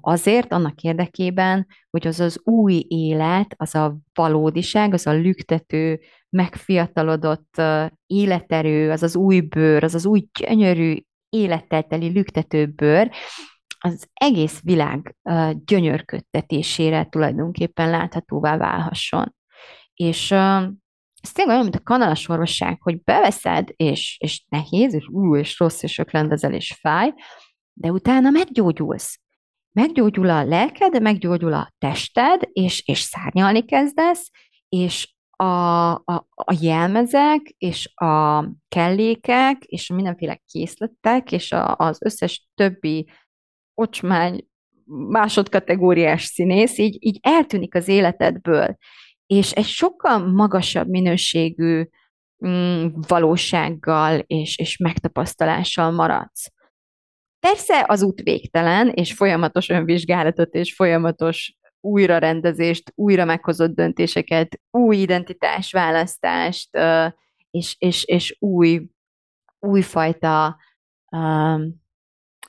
azért, 0.00 0.52
annak 0.52 0.82
érdekében, 0.82 1.66
hogy 1.90 2.06
az 2.06 2.20
az 2.20 2.40
új 2.44 2.84
élet, 2.88 3.54
az 3.56 3.74
a 3.74 3.98
valódiság, 4.14 4.92
az 4.92 5.06
a 5.06 5.12
lüktető, 5.12 6.00
megfiatalodott 6.30 7.62
életerő, 8.06 8.90
az 8.90 9.02
az 9.02 9.16
új 9.16 9.40
bőr, 9.40 9.84
az 9.84 9.94
az 9.94 10.06
új 10.06 10.28
gyönyörű 10.40 10.96
élettel 11.28 11.82
teli 11.82 12.08
lüktető 12.08 12.66
bőr, 12.66 13.10
az 13.78 14.08
egész 14.12 14.60
világ 14.60 15.16
gyönyörködtetésére 15.64 17.04
tulajdonképpen 17.04 17.90
láthatóvá 17.90 18.56
válhasson. 18.56 19.34
És 19.94 20.30
ez 21.20 21.32
tényleg 21.32 21.54
olyan, 21.54 21.62
mint 21.62 21.80
a 21.80 21.82
kanalas 21.82 22.28
orvosság, 22.28 22.82
hogy 22.82 23.02
beveszed, 23.02 23.68
és, 23.76 24.16
és 24.20 24.44
nehéz, 24.48 24.94
és 24.94 25.08
ú, 25.08 25.36
és 25.36 25.58
rossz, 25.58 25.82
és 25.82 25.98
öklendezel, 25.98 26.52
és 26.52 26.76
fáj, 26.80 27.12
de 27.72 27.90
utána 27.90 28.30
meggyógyulsz. 28.30 29.20
Meggyógyul 29.72 30.30
a 30.30 30.44
lelked, 30.44 31.02
meggyógyul 31.02 31.52
a 31.52 31.72
tested, 31.78 32.40
és, 32.52 32.82
és 32.86 33.00
szárnyalni 33.00 33.64
kezdesz, 33.64 34.30
és 34.68 35.16
a, 35.30 35.90
a, 35.90 36.26
a 36.34 36.56
jelmezek, 36.60 37.54
és 37.58 37.90
a 37.94 38.44
kellékek, 38.68 39.64
és 39.64 39.88
mindenféle 39.88 40.40
készletek, 40.46 41.32
és 41.32 41.52
a, 41.52 41.76
az 41.76 41.98
összes 42.00 42.48
többi 42.54 43.08
ocsmány, 43.78 44.46
másodkategóriás 45.08 46.24
színész, 46.24 46.78
így, 46.78 46.96
így 47.00 47.18
eltűnik 47.22 47.74
az 47.74 47.88
életedből, 47.88 48.76
és 49.26 49.50
egy 49.50 49.64
sokkal 49.64 50.26
magasabb 50.26 50.88
minőségű 50.88 51.84
mm, 52.46 52.86
valósággal 53.08 54.18
és, 54.18 54.58
és 54.58 54.76
megtapasztalással 54.76 55.90
maradsz. 55.90 56.52
Persze 57.40 57.84
az 57.88 58.02
út 58.02 58.22
végtelen, 58.22 58.88
és 58.88 59.12
folyamatos 59.12 59.68
önvizsgálatot, 59.68 60.54
és 60.54 60.74
folyamatos 60.74 61.56
újrarendezést, 61.80 62.92
újra 62.94 63.24
meghozott 63.24 63.74
döntéseket, 63.74 64.60
új 64.70 64.96
identitásválasztást, 64.96 66.78
és, 67.50 67.76
és, 67.78 68.04
és 68.04 68.36
új, 68.38 68.88
újfajta 69.58 70.56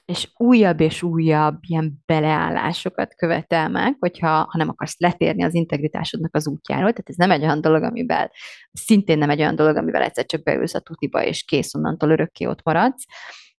és 0.09 0.31
újabb 0.37 0.79
és 0.79 1.03
újabb 1.03 1.57
ilyen 1.61 2.03
beleállásokat 2.05 3.15
követel 3.15 3.69
meg, 3.69 3.95
hogyha 3.99 4.29
ha 4.29 4.57
nem 4.57 4.69
akarsz 4.69 4.99
letérni 4.99 5.43
az 5.43 5.53
integritásodnak 5.53 6.35
az 6.35 6.47
útjáról. 6.47 6.89
Tehát 6.89 7.09
ez 7.09 7.15
nem 7.15 7.31
egy 7.31 7.41
olyan 7.41 7.61
dolog, 7.61 7.83
amivel 7.83 8.31
szintén 8.71 9.17
nem 9.17 9.29
egy 9.29 9.39
olyan 9.39 9.55
dolog, 9.55 9.75
amivel 9.75 10.01
egyszer 10.01 10.25
csak 10.25 10.43
beülsz 10.43 10.73
a 10.73 10.79
tutiba, 10.79 11.23
és 11.23 11.43
kész, 11.43 11.75
onnantól 11.75 12.09
örökké 12.09 12.45
ott 12.45 12.63
maradsz. 12.63 13.05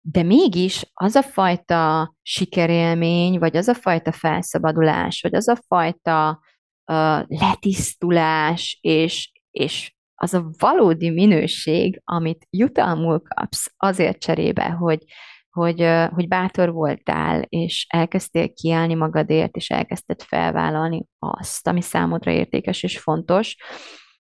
De 0.01 0.23
mégis 0.23 0.91
az 0.93 1.15
a 1.15 1.23
fajta 1.23 2.15
sikerélmény, 2.23 3.39
vagy 3.39 3.57
az 3.57 3.69
a 3.69 3.75
fajta 3.75 4.13
felszabadulás, 4.13 5.21
vagy 5.21 5.35
az 5.35 5.49
a 5.49 5.57
fajta 5.67 6.41
uh, 6.93 7.25
letisztulás, 7.27 8.79
és, 8.81 9.33
és 9.51 9.95
az 10.15 10.35
a 10.35 10.51
valódi 10.59 11.11
minőség, 11.11 12.01
amit 12.05 12.47
jutalmul 12.51 13.23
kapsz 13.23 13.73
azért 13.77 14.19
cserébe, 14.19 14.71
hogy 14.71 15.05
hogy, 15.51 15.87
hogy 16.13 16.29
bátor 16.29 16.73
voltál, 16.73 17.43
és 17.43 17.87
elkezdtél 17.89 18.53
kiállni 18.53 18.95
magadért, 18.95 19.57
és 19.57 19.71
elkezdted 19.71 20.23
felvállalni 20.23 21.07
azt, 21.19 21.67
ami 21.67 21.81
számodra 21.81 22.31
értékes 22.31 22.83
és 22.83 22.99
fontos, 22.99 23.57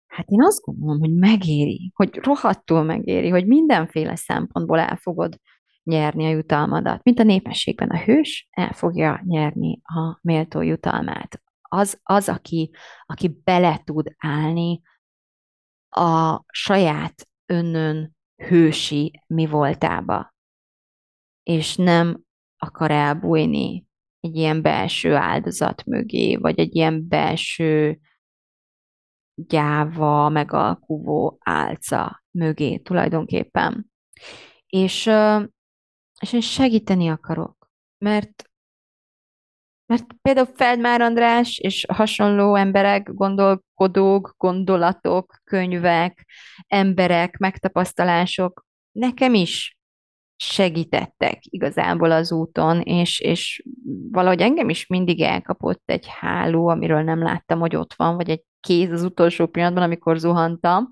hát 0.07 0.29
én 0.29 0.43
azt 0.43 0.61
gondolom, 0.61 0.99
hogy 0.99 1.15
megéri, 1.15 1.93
hogy 1.95 2.17
rohadtul 2.17 2.83
megéri, 2.83 3.29
hogy 3.29 3.47
mindenféle 3.47 4.17
szempontból 4.17 4.79
el 4.79 4.97
fogod 4.97 5.37
nyerni 5.83 6.25
a 6.27 6.31
jutalmadat. 6.31 7.03
Mint 7.05 7.19
a 7.19 7.23
népességben 7.23 7.91
a 7.91 7.99
hős 7.99 8.49
el 8.51 8.73
fogja 8.73 9.21
nyerni 9.25 9.81
a 9.83 10.19
méltó 10.23 10.61
jutalmát. 10.61 11.43
Az, 11.61 12.01
az 12.03 12.29
aki, 12.29 12.71
aki 13.07 13.41
bele 13.45 13.81
tud 13.85 14.15
állni 14.19 14.81
a 15.89 16.43
saját 16.47 17.29
önön 17.47 18.17
hősi 18.37 19.23
mi 19.27 19.47
voltába, 19.47 20.35
és 21.51 21.77
nem 21.77 22.23
akar 22.59 22.91
elbújni 22.91 23.87
egy 24.21 24.37
ilyen 24.37 24.63
belső 24.63 25.15
áldozat 25.15 25.85
mögé, 25.85 26.37
vagy 26.37 26.59
egy 26.59 26.75
ilyen 26.75 27.09
belső 27.09 28.01
gyáva, 29.35 30.29
megalkuvó 30.29 31.39
álca 31.41 32.23
mögé 32.31 32.77
tulajdonképpen. 32.77 33.91
És, 34.67 35.11
és 36.21 36.33
én 36.33 36.41
segíteni 36.41 37.09
akarok, 37.09 37.71
mert 37.99 38.45
mert 39.87 40.05
például 40.23 40.47
Feldmár 40.47 41.01
András 41.01 41.59
és 41.59 41.85
hasonló 41.89 42.55
emberek, 42.55 43.13
gondolkodók, 43.13 44.35
gondolatok, 44.37 45.41
könyvek, 45.45 46.27
emberek, 46.67 47.37
megtapasztalások 47.37 48.67
nekem 48.93 49.35
is 49.35 49.80
segítettek 50.43 51.39
igazából 51.43 52.11
az 52.11 52.33
úton, 52.33 52.81
és, 52.81 53.21
és 53.21 53.63
valahogy 54.11 54.41
engem 54.41 54.69
is 54.69 54.87
mindig 54.87 55.21
elkapott 55.21 55.83
egy 55.85 56.07
háló, 56.09 56.69
amiről 56.69 57.03
nem 57.03 57.23
láttam, 57.23 57.61
hogy 57.61 57.77
ott 57.77 57.95
van, 57.95 58.17
vagy 58.17 58.31
egy 58.31 58.45
kéz 58.61 58.91
az 58.91 59.03
utolsó 59.03 59.47
pillanatban, 59.47 59.83
amikor 59.83 60.19
zuhantam, 60.19 60.89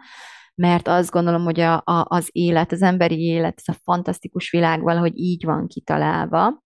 mert 0.55 0.89
azt 0.89 1.11
gondolom, 1.11 1.43
hogy 1.43 1.61
a, 1.61 1.75
a, 1.75 2.07
az 2.09 2.29
élet, 2.33 2.73
az 2.73 2.83
emberi 2.83 3.21
élet, 3.21 3.61
ez 3.65 3.75
a 3.75 3.79
fantasztikus 3.83 4.51
világ 4.51 4.83
valahogy 4.83 5.19
így 5.19 5.45
van 5.45 5.67
kitalálva, 5.67 6.63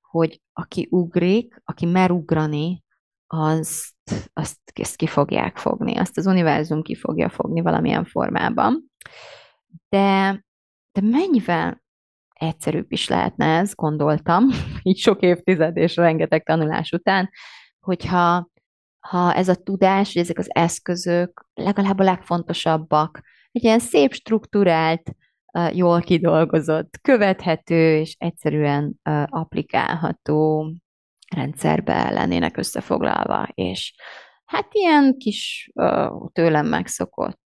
hogy 0.00 0.40
aki 0.52 0.86
ugrik, 0.90 1.60
aki 1.64 1.86
mer 1.86 2.10
ugrani, 2.10 2.84
azt, 3.26 3.94
azt 4.32 4.58
ezt 4.72 4.96
ki 4.96 5.06
fogják 5.06 5.56
fogni, 5.56 5.96
azt 5.96 6.18
az 6.18 6.26
univerzum 6.26 6.82
ki 6.82 6.94
fogja 6.94 7.28
fogni 7.28 7.60
valamilyen 7.60 8.04
formában. 8.04 8.90
De 9.88 10.46
de 10.92 11.00
mennyivel 11.00 11.82
egyszerűbb 12.32 12.92
is 12.92 13.08
lehetne 13.08 13.58
ez, 13.58 13.74
gondoltam, 13.74 14.44
így 14.82 14.98
sok 14.98 15.20
évtized 15.22 15.76
és 15.76 15.96
rengeteg 15.96 16.42
tanulás 16.44 16.92
után, 16.92 17.30
hogyha 17.80 18.50
ha 18.98 19.34
ez 19.34 19.48
a 19.48 19.54
tudás, 19.54 20.12
hogy 20.12 20.22
ezek 20.22 20.38
az 20.38 20.54
eszközök 20.54 21.44
legalább 21.54 21.98
a 21.98 22.04
legfontosabbak, 22.04 23.20
egy 23.52 23.64
ilyen 23.64 23.78
szép, 23.78 24.12
struktúrált, 24.12 25.10
jól 25.72 26.00
kidolgozott, 26.00 26.98
követhető 27.02 27.98
és 27.98 28.14
egyszerűen 28.18 29.00
applikálható 29.24 30.72
rendszerbe 31.36 32.10
lennének 32.10 32.56
összefoglalva, 32.56 33.48
és 33.54 33.94
hát 34.44 34.68
ilyen 34.70 35.16
kis 35.18 35.70
tőlem 36.32 36.66
megszokott 36.66 37.40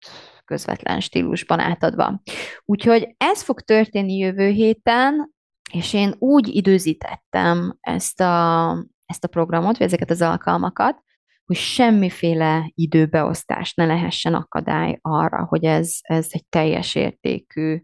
közvetlen 0.49 1.01
stílusban 1.01 1.61
átadva. 1.61 2.23
Úgyhogy 2.65 3.15
ez 3.17 3.43
fog 3.43 3.61
történni 3.61 4.17
jövő 4.17 4.49
héten, 4.49 5.35
és 5.73 5.93
én 5.93 6.15
úgy 6.19 6.49
időzítettem 6.49 7.77
ezt 7.81 8.21
a, 8.21 8.71
ezt 9.07 9.25
a 9.25 9.29
programot, 9.29 9.79
vagy 9.79 9.87
ezeket 9.87 10.11
az 10.11 10.23
alkalmakat, 10.23 11.03
hogy 11.45 11.57
semmiféle 11.57 12.71
időbeosztás 12.75 13.75
ne 13.75 13.87
lehessen 13.87 14.35
akadály 14.35 14.99
arra, 15.03 15.45
hogy 15.45 15.65
ez, 15.65 15.97
ez 16.01 16.27
egy 16.31 16.47
teljes 16.49 16.95
értékű 16.95 17.81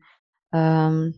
um, 0.56 1.10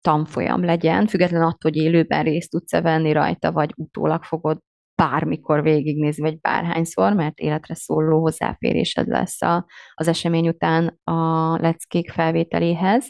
tanfolyam 0.00 0.64
legyen, 0.64 1.06
független 1.06 1.42
attól, 1.42 1.70
hogy 1.70 1.76
élőben 1.76 2.24
részt 2.24 2.50
tudsz 2.50 2.70
venni 2.70 3.12
rajta, 3.12 3.52
vagy 3.52 3.72
utólag 3.76 4.22
fogod 4.22 4.58
bármikor 4.96 5.62
végignézni, 5.62 6.22
vagy 6.22 6.40
bárhányszor, 6.40 7.12
mert 7.12 7.38
életre 7.38 7.74
szóló 7.74 8.20
hozzáférésed 8.20 9.08
lesz 9.08 9.42
a, 9.42 9.66
az 9.94 10.08
esemény 10.08 10.48
után 10.48 11.00
a 11.04 11.52
leckék 11.56 12.10
felvételéhez. 12.10 13.08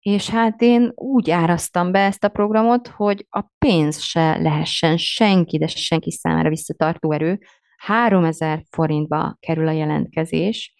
És 0.00 0.30
hát 0.30 0.62
én 0.62 0.92
úgy 0.94 1.30
árasztam 1.30 1.92
be 1.92 1.98
ezt 2.04 2.24
a 2.24 2.28
programot, 2.28 2.88
hogy 2.88 3.26
a 3.30 3.44
pénz 3.58 4.00
se 4.00 4.38
lehessen 4.38 4.96
senki, 4.96 5.58
de 5.58 5.66
senki 5.66 6.10
számára 6.10 6.48
visszatartó 6.48 7.12
erő. 7.12 7.38
3000 7.76 8.62
forintba 8.70 9.36
kerül 9.40 9.68
a 9.68 9.72
jelentkezés, 9.72 10.74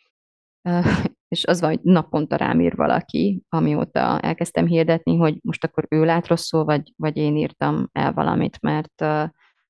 és 1.29 1.45
az 1.45 1.61
van, 1.61 1.71
hogy 1.71 1.81
naponta 1.83 2.37
rám 2.37 2.61
ír 2.61 2.77
valaki, 2.77 3.43
amióta 3.49 4.21
elkezdtem 4.21 4.67
hirdetni, 4.67 5.17
hogy 5.17 5.39
most 5.43 5.65
akkor 5.65 5.87
ő 5.89 6.05
lát 6.05 6.27
rosszul, 6.27 6.65
vagy, 6.65 6.93
vagy 6.97 7.17
én 7.17 7.37
írtam 7.37 7.89
el 7.93 8.13
valamit, 8.13 8.61
mert 8.61 9.05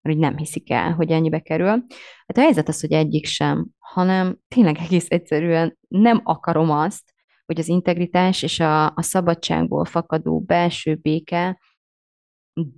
mert 0.02 0.16
úgy 0.16 0.22
nem 0.22 0.36
hiszik 0.36 0.70
el, 0.70 0.92
hogy 0.92 1.10
ennyibe 1.10 1.40
kerül. 1.40 1.66
Hát 1.66 2.36
a 2.36 2.40
helyzet 2.40 2.68
az, 2.68 2.80
hogy 2.80 2.92
egyik 2.92 3.26
sem, 3.26 3.66
hanem 3.78 4.38
tényleg 4.48 4.78
egész 4.78 5.06
egyszerűen 5.08 5.78
nem 5.88 6.20
akarom 6.24 6.70
azt, 6.70 7.12
hogy 7.46 7.58
az 7.58 7.68
integritás 7.68 8.42
és 8.42 8.60
a, 8.60 8.86
a 8.86 9.02
szabadságból 9.02 9.84
fakadó 9.84 10.40
belső 10.40 10.94
béke 10.94 11.58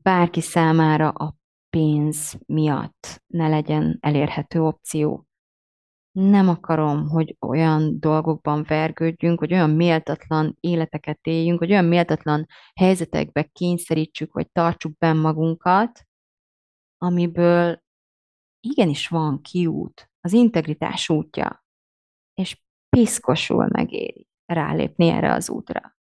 bárki 0.02 0.40
számára 0.40 1.08
a 1.08 1.34
pénz 1.70 2.38
miatt 2.46 3.22
ne 3.26 3.48
legyen 3.48 3.98
elérhető 4.00 4.60
opció. 4.60 5.26
Nem 6.12 6.48
akarom, 6.48 7.08
hogy 7.08 7.36
olyan 7.40 8.00
dolgokban 8.00 8.64
vergődjünk, 8.68 9.38
hogy 9.38 9.52
olyan 9.52 9.70
méltatlan 9.70 10.56
életeket 10.60 11.18
éljünk, 11.22 11.58
hogy 11.58 11.70
olyan 11.70 11.84
méltatlan 11.84 12.46
helyzetekbe 12.74 13.42
kényszerítsük, 13.42 14.32
vagy 14.32 14.50
tartsuk 14.52 14.98
benn 14.98 15.16
magunkat, 15.16 16.06
amiből 17.04 17.82
igenis 18.60 19.08
van 19.08 19.40
kiút, 19.40 20.10
az 20.20 20.32
integritás 20.32 21.08
útja, 21.08 21.64
és 22.34 22.62
piszkosul 22.88 23.68
megéri 23.70 24.28
rálépni 24.46 25.08
erre 25.08 25.32
az 25.32 25.50
útra. 25.50 25.96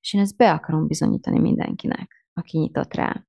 És 0.00 0.12
én 0.12 0.20
ezt 0.20 0.36
be 0.36 0.52
akarom 0.52 0.86
bizonyítani 0.86 1.38
mindenkinek, 1.38 2.26
aki 2.32 2.58
nyitott 2.58 2.94
rá. 2.94 3.26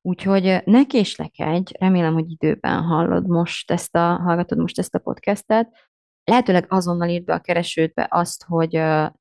Úgyhogy 0.00 0.62
ne 0.64 0.84
késlekedj, 0.84 1.72
remélem, 1.78 2.12
hogy 2.12 2.30
időben 2.30 2.82
hallod 2.82 3.26
most 3.26 3.70
ezt 3.70 3.96
a, 3.96 4.16
hallgatod 4.16 4.58
most 4.58 4.78
ezt 4.78 4.94
a 4.94 4.98
podcastet. 4.98 5.76
Lehetőleg 6.24 6.66
azonnal 6.68 7.08
írd 7.08 7.24
be 7.24 7.34
a 7.34 7.40
keresődbe 7.40 8.06
azt, 8.10 8.44
hogy 8.44 8.76